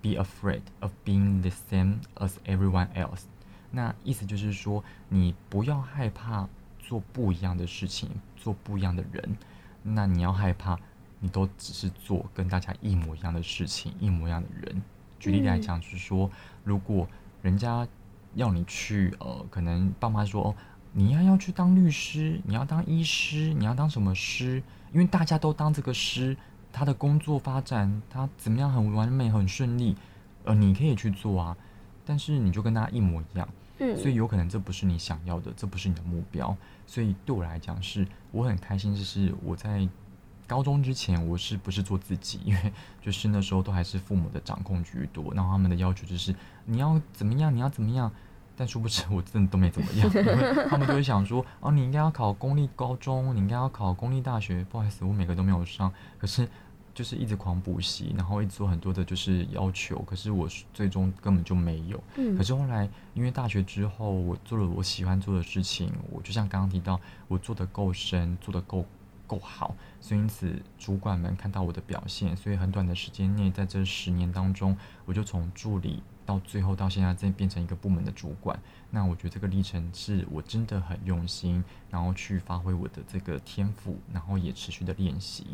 [0.00, 3.22] be afraid of being the same as everyone else.
[3.70, 6.48] 那意思就是说，你不要害怕
[6.78, 9.36] 做不一样的事情，做不一样的人。
[9.82, 10.78] 那你要害怕，
[11.20, 14.82] 你都只是做跟大家一模一样的事情，一模一样的人。
[15.18, 16.30] 举例来讲，就是说，
[16.64, 17.08] 如果
[17.42, 17.86] 人家
[18.34, 20.54] 要你去，呃，可能爸妈说，哦，
[20.92, 24.62] 你要要去当律师，你要当医师，你要当什么师？
[24.92, 26.36] 因为大家都当这个师，
[26.72, 29.96] 他的工作发展他怎么样很完美很顺利，
[30.44, 31.56] 呃，你可以去做啊。
[32.06, 33.46] 但是你就跟他一模一样，
[33.80, 36.56] 嗯，所以有可能这不是你想要的，这不是你的目标。
[36.86, 39.86] 所以对我来讲，是我很开心，就是我在
[40.46, 42.40] 高中之前，我是不是做自己？
[42.46, 46.34] 因为就是那时候都还是父母的掌控居多，然后他们的要求就是
[46.64, 48.10] 你要怎么样，你要怎么样。
[48.58, 54.64] 但殊不知我真的都没怎么样，因为他们就会想说，哦，你应该要考公立高中，你应该要考公立大学。
[54.70, 56.48] 不好意思，我每个都没有上，可是。
[56.96, 59.98] 就是一直狂补习，然后一直做很多的，就是要求。
[60.06, 62.02] 可是我最终根本就没有。
[62.16, 62.34] 嗯。
[62.34, 68.86] 可是后来，因为大学之后，我做了我喜欢做的事情，我就像刚刚提到，我做的够深，做的够
[69.26, 74.74] 够好，所以因此主管们看到我的表现，所以很短的时间内，在这十年当中，
[75.04, 78.58] 我就从助理到最后到现在，再变成一个部门的主管。
[78.90, 85.44] 那我觉得这个历程是我真的很用心，然后去发挥我的这个天赋，然后也持续的练习。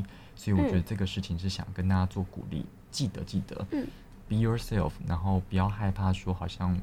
[0.42, 3.86] 所以我觉得这个事情是想跟大家做鼓励，记得记得嗯
[4.28, 6.76] ，be yourself，然后不要害怕说好像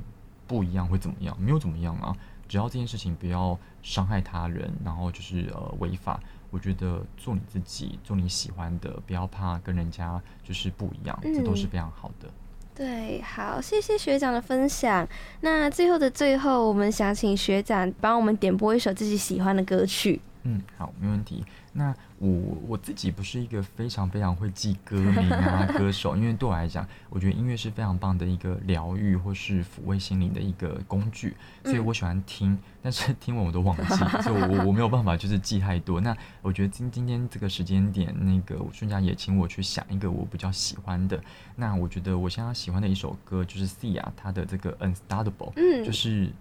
[0.47, 2.15] 不一样会怎么样，没有怎么样啊，
[2.47, 12.31] 只要这件事情不要伤害他人，然后就是呃违法，我觉得做你自己，做你喜欢的，不要怕跟人家就是不一样，这都是非常好的。
[12.73, 15.05] 对，好，谢谢学长的分享。
[15.41, 20.21] 那最后的最后，我们想请学长帮我们点播一首自己喜欢的歌曲。
[20.43, 21.43] 嗯，好，没问题。
[21.71, 22.29] 那我
[22.67, 36.01] 我自己不是一个非常非常会记歌名啊 歌手，因为对我来讲，我觉得音乐是非常棒的一个疗愈或是抚慰心灵的一个工具，所以我喜欢听，但是 听完我都忘记，所以我我没有办法就是记太多。
[36.01, 41.21] 那我觉得今今天这个时间点，那个顺佳也请我去想一个我比较喜欢的。
[41.55, 46.31] 那我觉得我现在喜欢的一首歌就是 Sia 他的这个 Unstoppable，嗯，就是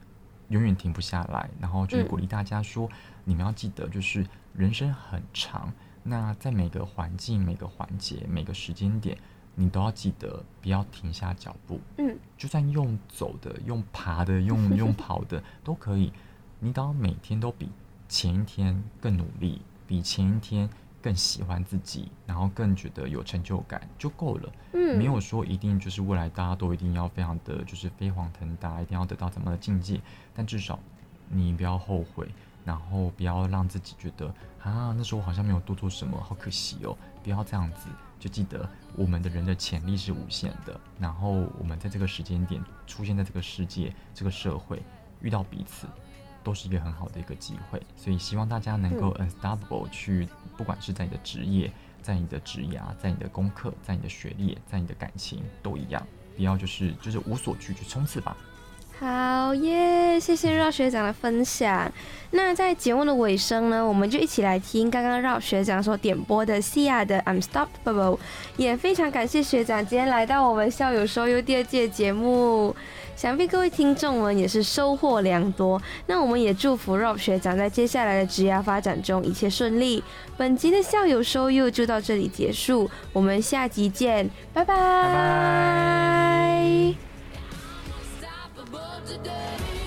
[0.49, 2.89] 永远停不下来，然后就是鼓励大家说。
[3.25, 4.25] 你们要记得，就是
[4.59, 9.17] 人生很长，那在每个环境、每个环节、每个时间点，
[9.55, 11.81] 你都要记得不要停下脚步。
[11.99, 16.13] 嗯，就算用走的、用爬的、用 用跑的都可以，
[16.59, 17.71] 你都要每天都比
[18.09, 20.69] 前一天更努力，比前一天
[21.01, 24.53] 更喜欢自己，然后更觉得有成就感就够了。
[24.73, 30.01] 嗯，没有说一定就是未来大家都一定要非常的就是飞黄腾达，一定要得到怎么的境界，
[30.35, 30.81] 但至少
[31.29, 32.29] 你不要后悔。
[32.69, 34.27] 然后不要让自己觉得
[34.63, 36.95] 啊，那时候我好像没有多做什么，好可惜哦。
[37.25, 37.89] 不要这样子，
[38.21, 40.79] 就记得我们的人的潜力是无限的。
[41.01, 44.83] 然后我们在这个时间点出现在这个世界、这个社会，
[45.23, 45.87] 遇到彼此，
[46.45, 47.81] 都是一个很好的一个机会。
[47.97, 56.07] 所以希望大家能够 unstoppable 去，不管是在你的职业、在你的职涯、在你的功课、在你的学历、在你的感情，都一样。
[56.37, 58.37] 不要就是就是无所惧，去冲刺吧。
[59.01, 61.91] 好耶，谢谢绕学长的分享。
[62.33, 68.19] 那在节目的尾声呢，我们就一起来听刚刚绕学长所点播的西亚的 I'm Stoppable。
[68.57, 72.75] 也非常感谢学长今天来到我们校友收优第二届节目，
[73.15, 75.81] 想必各位听众们也是收获良多。
[76.07, 80.03] 那我们也祝福 ro 学长在接下来的职业发展中一切顺利。
[80.37, 85.89] 本集的校友收优就到这里结束，我们下集见，拜拜。
[89.09, 89.78] today.